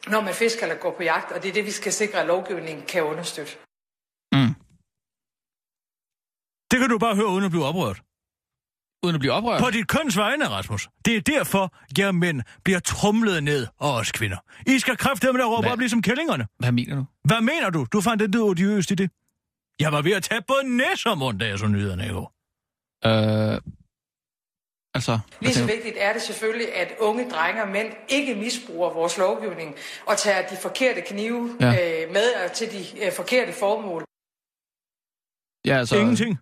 [0.06, 2.26] når man fisker eller går på jagt, og det er det, vi skal sikre, at
[2.26, 3.52] lovgivningen kan understøtte.
[4.32, 4.54] Mm.
[6.70, 8.02] Det kan du bare høre, uden at blive oprørt.
[9.04, 9.60] Uden at blive oprørt.
[9.60, 10.88] På dit køns vegne, Rasmus.
[11.04, 14.36] Det er derfor, jer mænd bliver trumlet ned, og os kvinder.
[14.66, 15.72] I skal kræfte med at råbe Hvad?
[15.72, 16.46] op ligesom kællingerne.
[16.58, 17.04] Hvad mener du?
[17.24, 17.86] Hvad mener du?
[17.92, 19.10] Du fandt det odiøst i det.
[19.80, 22.32] Jeg var ved at tage på næsomund, da jeg så nyhederne i går.
[23.06, 23.60] Øh...
[24.94, 25.18] Altså...
[25.40, 29.74] Lige så vigtigt er det selvfølgelig, at unge drenge og mænd ikke misbruger vores lovgivning
[30.06, 31.66] og tager de forkerte knive Ja.
[32.04, 34.04] øh, med til de øh, forkerte formål.
[35.66, 35.94] Ja, altså...
[35.94, 36.00] Så...
[36.00, 36.38] Ingenting.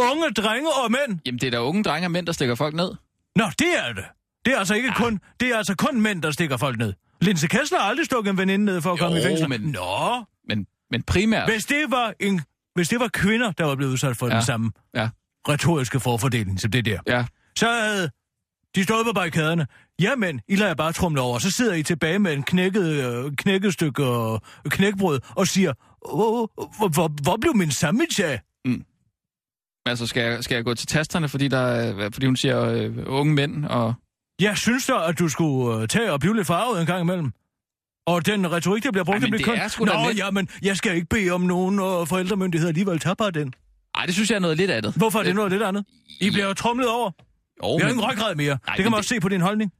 [0.00, 1.18] Unge drenge og mænd.
[1.26, 2.90] Jamen, det er da unge drenge og mænd, der stikker folk ned.
[3.36, 4.04] Nå, det er det.
[4.44, 6.92] Det er altså ikke kun, det er altså kun mænd, der stikker folk ned.
[7.20, 9.48] Linse Kessler har aldrig stukket en veninde ned for at komme i Jo, fængsel.
[9.48, 11.50] men- Nå, Men, men primært...
[11.50, 12.40] hvis det var en,
[12.74, 14.32] hvis det var kvinder, der var blevet udsat for ja.
[14.32, 14.36] Ja.
[14.38, 15.08] den samme Ja.
[15.48, 17.24] retoriske forfordeling som det der, Ja,
[17.58, 18.10] så havde
[18.74, 19.66] de stået på barrikaderne.
[20.00, 21.38] Jamen, I lader bare trumle over.
[21.38, 24.38] Så sidder I tilbage med en knækket, øh, knækket stykke øh,
[24.70, 25.72] knækbrød og siger,
[26.14, 28.40] hvor, hvor, hvor, hvor blev min sandwich af?
[29.88, 32.92] Altså skal jeg, skal jeg gå til tasterne, fordi, der, er- fordi hun siger øh,
[33.06, 33.94] unge mænd, og...
[34.40, 37.32] Jeg synes da, at du skulle øh, tage og blive lidt farvet en gang imellem.
[38.06, 39.54] Og den retorik, der bliver brugt Ej, men det køn.
[39.54, 42.98] er sgu da Nå, lidt- jamen, jeg skal ikke bede om nogen og forældremyndighed alligevel.
[42.98, 43.54] Tag bare den.
[43.94, 44.94] Ej, det synes jeg er noget lidt af det.
[44.96, 45.84] Hvorfor er det noget lidt andet?
[46.20, 47.10] I bliver jo trumlet over.
[47.64, 48.46] Jo, Jeg har ingen ryggrad mere.
[48.48, 49.72] Nej, det kan men man også se på din holdning.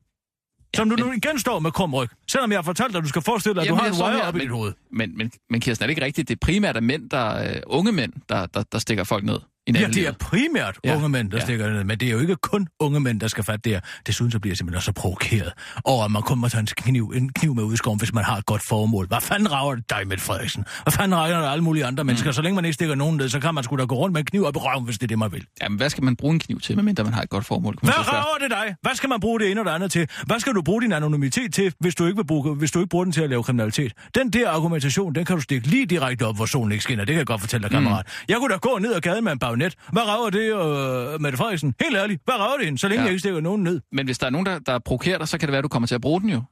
[0.77, 2.09] Som du nu igen står med krum ryg.
[2.31, 4.13] Selvom jeg har fortalt dig, at du skal forestille dig, at Jamen, du har en
[4.13, 4.73] wire her, op i men- dit hoved.
[4.93, 6.29] Men, men, men Kirsten, er det ikke rigtigt?
[6.29, 9.39] Det er primært er mænd, der, øh, unge mænd, der, der, der stikker folk ned
[9.75, 11.45] Ja, det er primært Ja, unge mænd, der ja.
[11.45, 11.85] stikker det ned.
[11.85, 13.81] Men det er jo ikke kun unge mænd, der skal fatte det her.
[14.07, 15.53] Desuden så bliver jeg simpelthen også så provokeret
[15.85, 18.15] over, at man kun må tage en kniv, en kniv med ud i skoven, hvis
[18.15, 19.07] man har et godt formål.
[19.09, 20.65] Hvad fanden rager det dig, Mette Frederiksen?
[20.83, 22.07] Hvad fanden rager det alle mulige andre Mm.
[22.07, 22.33] mennesker?
[22.33, 24.21] Så længe man ikke stikker nogen ned, så kan man sgu da gå rundt med
[24.21, 25.45] en kniv op i røven, hvis det er det, man vil.
[25.63, 27.77] Jamen, hvad skal man bruge en kniv til, medmindre man har et godt formål?
[27.83, 28.75] Hvad rager det dig?
[28.83, 30.09] Hvad skal man bruge det ene og det andet til?
[30.27, 32.89] Hvad skal du bruge din anonymitet til, hvis du ikke, vil bruge, hvis du ikke
[32.89, 33.93] bruger den til at lave kriminalitet?
[34.15, 37.05] Den der argumentation, den kan du stikke lige direkte op, hvor solen ikke skinner.
[37.05, 38.07] Det kan jeg godt fortælle dig, kammerat.
[38.07, 38.25] Mm.
[38.29, 39.77] Jeg kunne da gå ned ad gaden med en bagnet.
[39.93, 41.75] Hvad rager det, øh, Mette Frederiksen?
[41.81, 43.05] Helt ærligt, hvad rager det hende, så længe Ja.
[43.05, 43.81] jeg ikke stikker nogen ned?
[43.93, 45.69] Men hvis der er nogen, der, der provokerer dig, så kan det være, at du
[45.69, 46.43] kommer til at bruge den jo.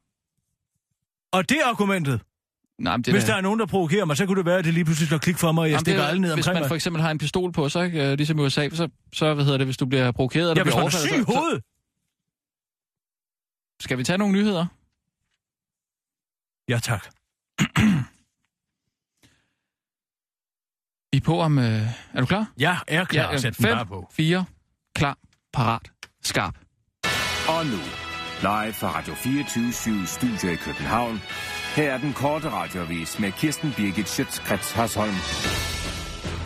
[1.33, 2.21] Og det er argumentet.
[2.79, 4.65] Nej, men det Hvis der er nogen, der provokerer mig, så kunne det være, at
[4.65, 6.35] det lige pludselig slår klik for mig, og jeg Jamen, stikker det er- alle ned
[6.35, 6.69] Hvis omkring man mig.
[6.69, 9.45] for eksempel har en pistol på, så ikke, øh, ligesom i USA, så, så hvad
[9.45, 11.63] hedder det, hvis du bliver provokeret, eller Ja, hvis bliver man er overfaldet, så, hovedet.
[13.81, 14.67] skal vi tage nogle nyheder?
[16.69, 17.07] Ja, tak.
[21.15, 21.59] Vi er på om...
[21.59, 21.65] Øh,
[22.15, 22.47] er du klar?
[22.59, 23.33] Jeg er klar.
[23.33, 24.09] ja, Sæt den fem, på.
[24.13, 24.45] fire,
[24.97, 25.17] klar,
[25.53, 25.91] parat,
[26.23, 26.55] skarp.
[27.49, 27.79] Og nu,
[28.41, 31.23] live fra Radio 24 Studio i København.
[31.77, 35.15] Her er den korte radiovis med Kirsten Birgit Schøtzgrads Hasholm.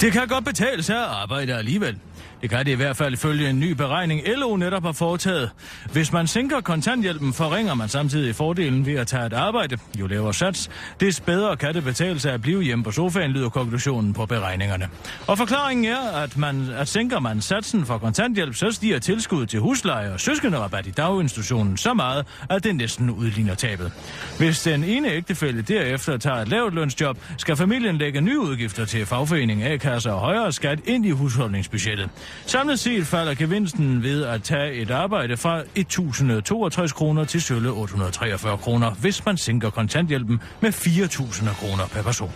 [0.01, 1.99] Det kan godt betale sig at arbejde alligevel.
[2.43, 5.51] Det kan det i hvert fald følge en ny beregning, LO netop har foretaget.
[5.93, 9.79] Hvis man sænker kontanthjælpen, forringer man samtidig fordelen ved at tage et arbejde.
[10.01, 10.71] Jo lavere sats,
[11.01, 14.89] des bedre kan det betale sig at blive hjemme på sofaen, lyder konklusionen på beregningerne.
[15.27, 19.61] Og forklaringen er, at, man, at sænker man satsen for kontanthjælp, så stiger tilskuddet til
[19.61, 23.93] husleje og søskenderabat i daginstitutionen så meget, at det næsten udligner tabet.
[24.39, 29.07] Hvis den ene ægtefælde derefter tager et lavt lønsjob, skal familien lægge nye udgifter til
[29.07, 32.11] fagforening, A-kasser og højere skat ind i husholdningsbudgettet.
[32.47, 38.59] Samlet set falder gevinsten ved at tage et arbejde fra 1.062 kroner til sølle 843
[38.59, 42.33] kroner, hvis man sænker kontanthjælpen med 4.000 kroner per person.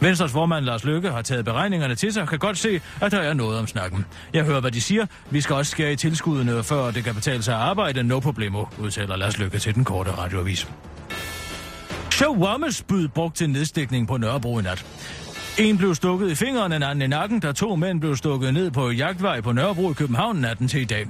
[0.00, 3.18] Venstres formand Lars Løkke har taget beregningerne til sig og kan godt se, at der
[3.18, 4.04] er noget om snakken.
[4.32, 5.06] Jeg hører, hvad de siger.
[5.30, 8.02] Vi skal også skære i tilskuddene, før det kan betale sig at arbejde.
[8.02, 10.68] No problemo, udtaler Lars Løkke til den korte radioavis.
[12.10, 14.86] Shawarmas byd brugt til nedstikning på Nørrebro i nat.
[15.58, 18.70] En blev stukket i fingeren, en anden i nakken, da to mænd blev stukket ned
[18.70, 21.06] på jagtvej på Nørrebro i København natten til i dag.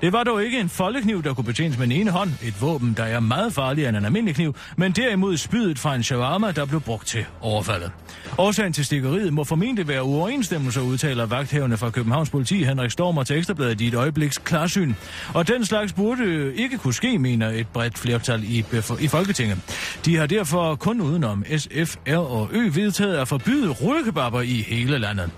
[0.00, 2.94] Det var dog ikke en foldekniv, der kunne betjenes med den ene hånd, et våben,
[2.96, 6.64] der er meget farligere end en almindelig kniv, men derimod spydet fra en shawarma, der
[6.64, 7.90] blev brugt til overfaldet.
[8.38, 13.38] Årsagen til stikkeriet må formentlig være uoverensstemmelser, udtaler vagthævende fra Københavns politi Henrik Stormer til
[13.38, 14.94] Ekstrabladet i et øjebliks klarsyn.
[15.34, 18.64] Og den slags burde ikke kunne ske, mener et bredt flertal i,
[19.00, 19.58] i Folketinget.
[20.04, 24.98] De har derfor kun udenom SF, R og Ø vedtaget at forbyde rullekebabber i hele
[24.98, 25.30] landet.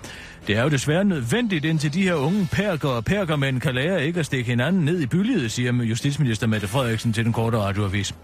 [0.47, 4.19] Det er jo desværre nødvendigt, indtil de her unge perker og perkermænd kan lære ikke
[4.19, 8.15] at stikke hinanden ned i bylliet, siger justitsminister Mette Frederiksen til den korte radioavis.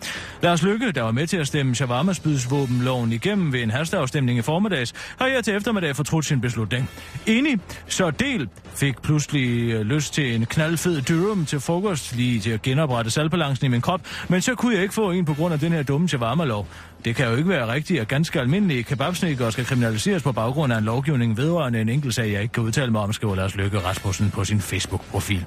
[0.42, 4.94] Lars Lykke, der var med til at stemme shawarma-spydsvåbenloven igennem ved en hasteafstemning i formiddags,
[5.20, 6.90] har her til eftermiddag fortrudt sin beslutning.
[7.28, 12.52] Enig, så del fik pludselig øh, lyst til en knaldfed dyrum til frokost, lige til
[12.52, 15.54] at genoprette salgbalancen i min krop, men så kunne jeg ikke få en på grund
[15.54, 16.68] af den her dumme shawarma-lov.
[17.06, 20.78] Det kan jo ikke være rigtigt, at ganske almindelige kebabsnikkere skal kriminaliseres på baggrund af
[20.78, 23.80] en lovgivning vedrørende en enkelt sag, jeg ikke kan udtale mig om, skriver Lars Løkke
[23.80, 25.46] Rasmussen på sin Facebook-profil.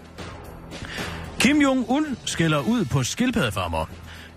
[1.40, 3.86] Kim Jong-un skiller ud på skildpaddefarmer.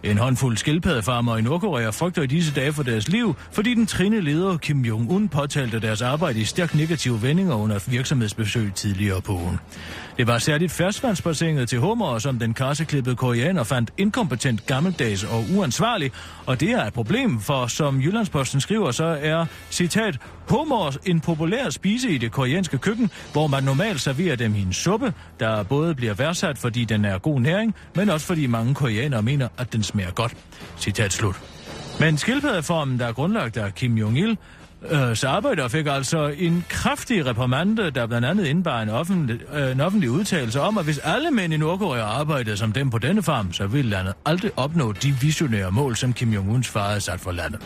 [0.03, 4.21] En håndfuld skildpaddefarmer i Nordkorea frygter i disse dage for deres liv, fordi den trine
[4.21, 9.59] leder Kim Jong-un påtalte deres arbejde i stærkt negative vendinger under virksomhedsbesøg tidligere på ugen.
[10.17, 16.11] Det var særligt færdsvandsbassinet til hummer, som den karseklippede koreaner fandt inkompetent, gammeldags og uansvarlig,
[16.45, 20.17] og det er et problem, for som Jyllandsposten skriver, så er, citat,
[20.49, 24.73] hummer en populær spise i det koreanske køkken, hvor man normalt serverer dem i en
[24.73, 29.21] suppe, der både bliver værdsat, fordi den er god næring, men også fordi mange koreanere
[29.21, 30.37] mener, at den smager godt.
[30.77, 31.41] Citat slut.
[31.99, 34.35] Men skildpaddeformen, der er grundlagt af Kim Jong-il,
[34.89, 39.71] Øh, så arbejder fik altså en kraftig reprimande, der blandt andet indbar en offentlig, øh,
[39.71, 43.23] en offentlig udtalelse om, at hvis alle mænd i Nordkorea arbejdede som dem på denne
[43.23, 47.19] farm, så ville landet aldrig opnå de visionære mål, som Kim Jong-uns far havde sat
[47.19, 47.61] for landet.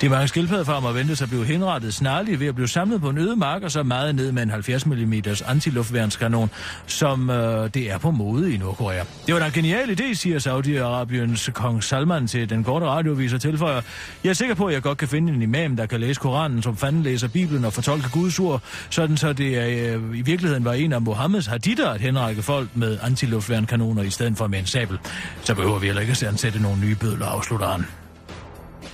[0.00, 3.36] De mange skildpaddefarmer ventes at blive henrettet snarligt ved at blive samlet på en øde
[3.36, 5.14] mark og så meget ned med en 70 mm
[5.46, 6.50] antiluftværnskanon,
[6.86, 9.04] som øh, det er på mode i Nordkorea.
[9.26, 13.40] Det var da en genial idé, siger Saudi-Arabiens kong Salman til den korte radiovis og
[13.40, 13.80] tilføjer.
[14.24, 16.62] Jeg er sikker på, at jeg godt kan finde en imam, der kan læse Koranen,
[16.62, 20.72] som fanden læser Bibelen og fortolke Guds ord, sådan så det øh, i virkeligheden var
[20.72, 24.98] en af Mohammeds haditter at henrække folk med antiluftværnkanoner i stedet for med en sabel.
[25.44, 27.84] Så behøver vi heller ikke at ansætte nogle nye bødler, afslutter han.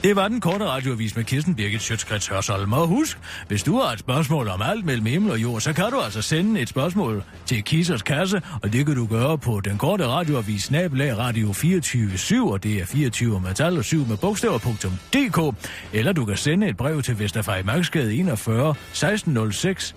[0.03, 2.73] Det var den korte radioavis med Kirsten Birgit Sjøtskrets Hørsholm.
[2.73, 5.91] Og husk, hvis du har et spørgsmål om alt mellem himmel og jord, så kan
[5.91, 9.79] du altså sende et spørgsmål til Kissers Kasse, og det kan du gøre på den
[9.79, 15.69] korte radioavis snabelag radio 24 og det er 24 med tal og 7 med bogstaver.dk,
[15.93, 19.95] eller du kan sende et brev til Vesterfej Magtsgade 41 1606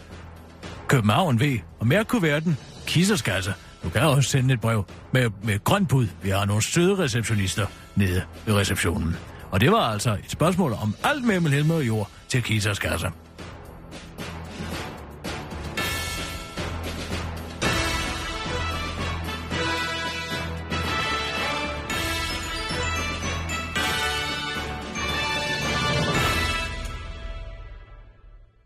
[0.88, 3.54] København V, og mærk kuverten Kissers Kasse.
[3.84, 6.08] Du kan også sende et brev med, med grønt bud.
[6.24, 9.16] Vi har nogle søde receptionister nede ved receptionen.
[9.54, 13.08] Og det var altså et spørgsmål om alt mellem himmel og jord til Kisers kasse.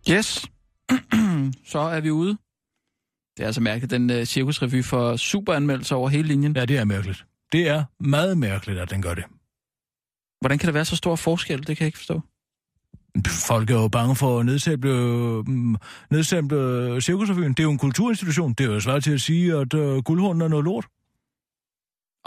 [0.09, 0.45] Yes.
[1.71, 2.37] så er vi ude.
[3.37, 6.55] Det er altså mærkeligt, den uh, cirkusrevy for superanmeldelser over hele linjen.
[6.55, 7.25] Ja, det er mærkeligt.
[7.51, 9.23] Det er meget mærkeligt, at den gør det.
[10.41, 11.57] Hvordan kan der være så stor forskel?
[11.67, 12.21] Det kan jeg ikke forstå.
[13.27, 14.87] Folk er jo bange for at nedsætte,
[15.47, 15.75] mm,
[16.11, 17.49] nedsætte cirkusrevyen.
[17.53, 18.53] Det er jo en kulturinstitution.
[18.53, 20.87] Det er jo svært til at sige, at uh, guldhunden er noget lort.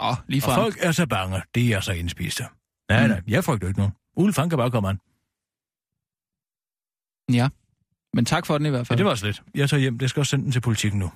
[0.01, 0.55] Åh, oh, lige Og frem.
[0.55, 1.41] folk er så bange.
[1.55, 2.43] Det er så indspiste.
[2.89, 3.09] Nej, Mm.
[3.09, 3.93] nej, jeg frygter ikke nogen.
[4.15, 4.99] Ulf, han kan bare komme an.
[7.37, 7.49] Ja.
[8.13, 8.97] Men tak for den i hvert Ja, fald.
[8.97, 9.41] det var slet.
[9.55, 9.97] Jeg tager hjem.
[9.99, 11.11] Det skal også sende den til politikken nu.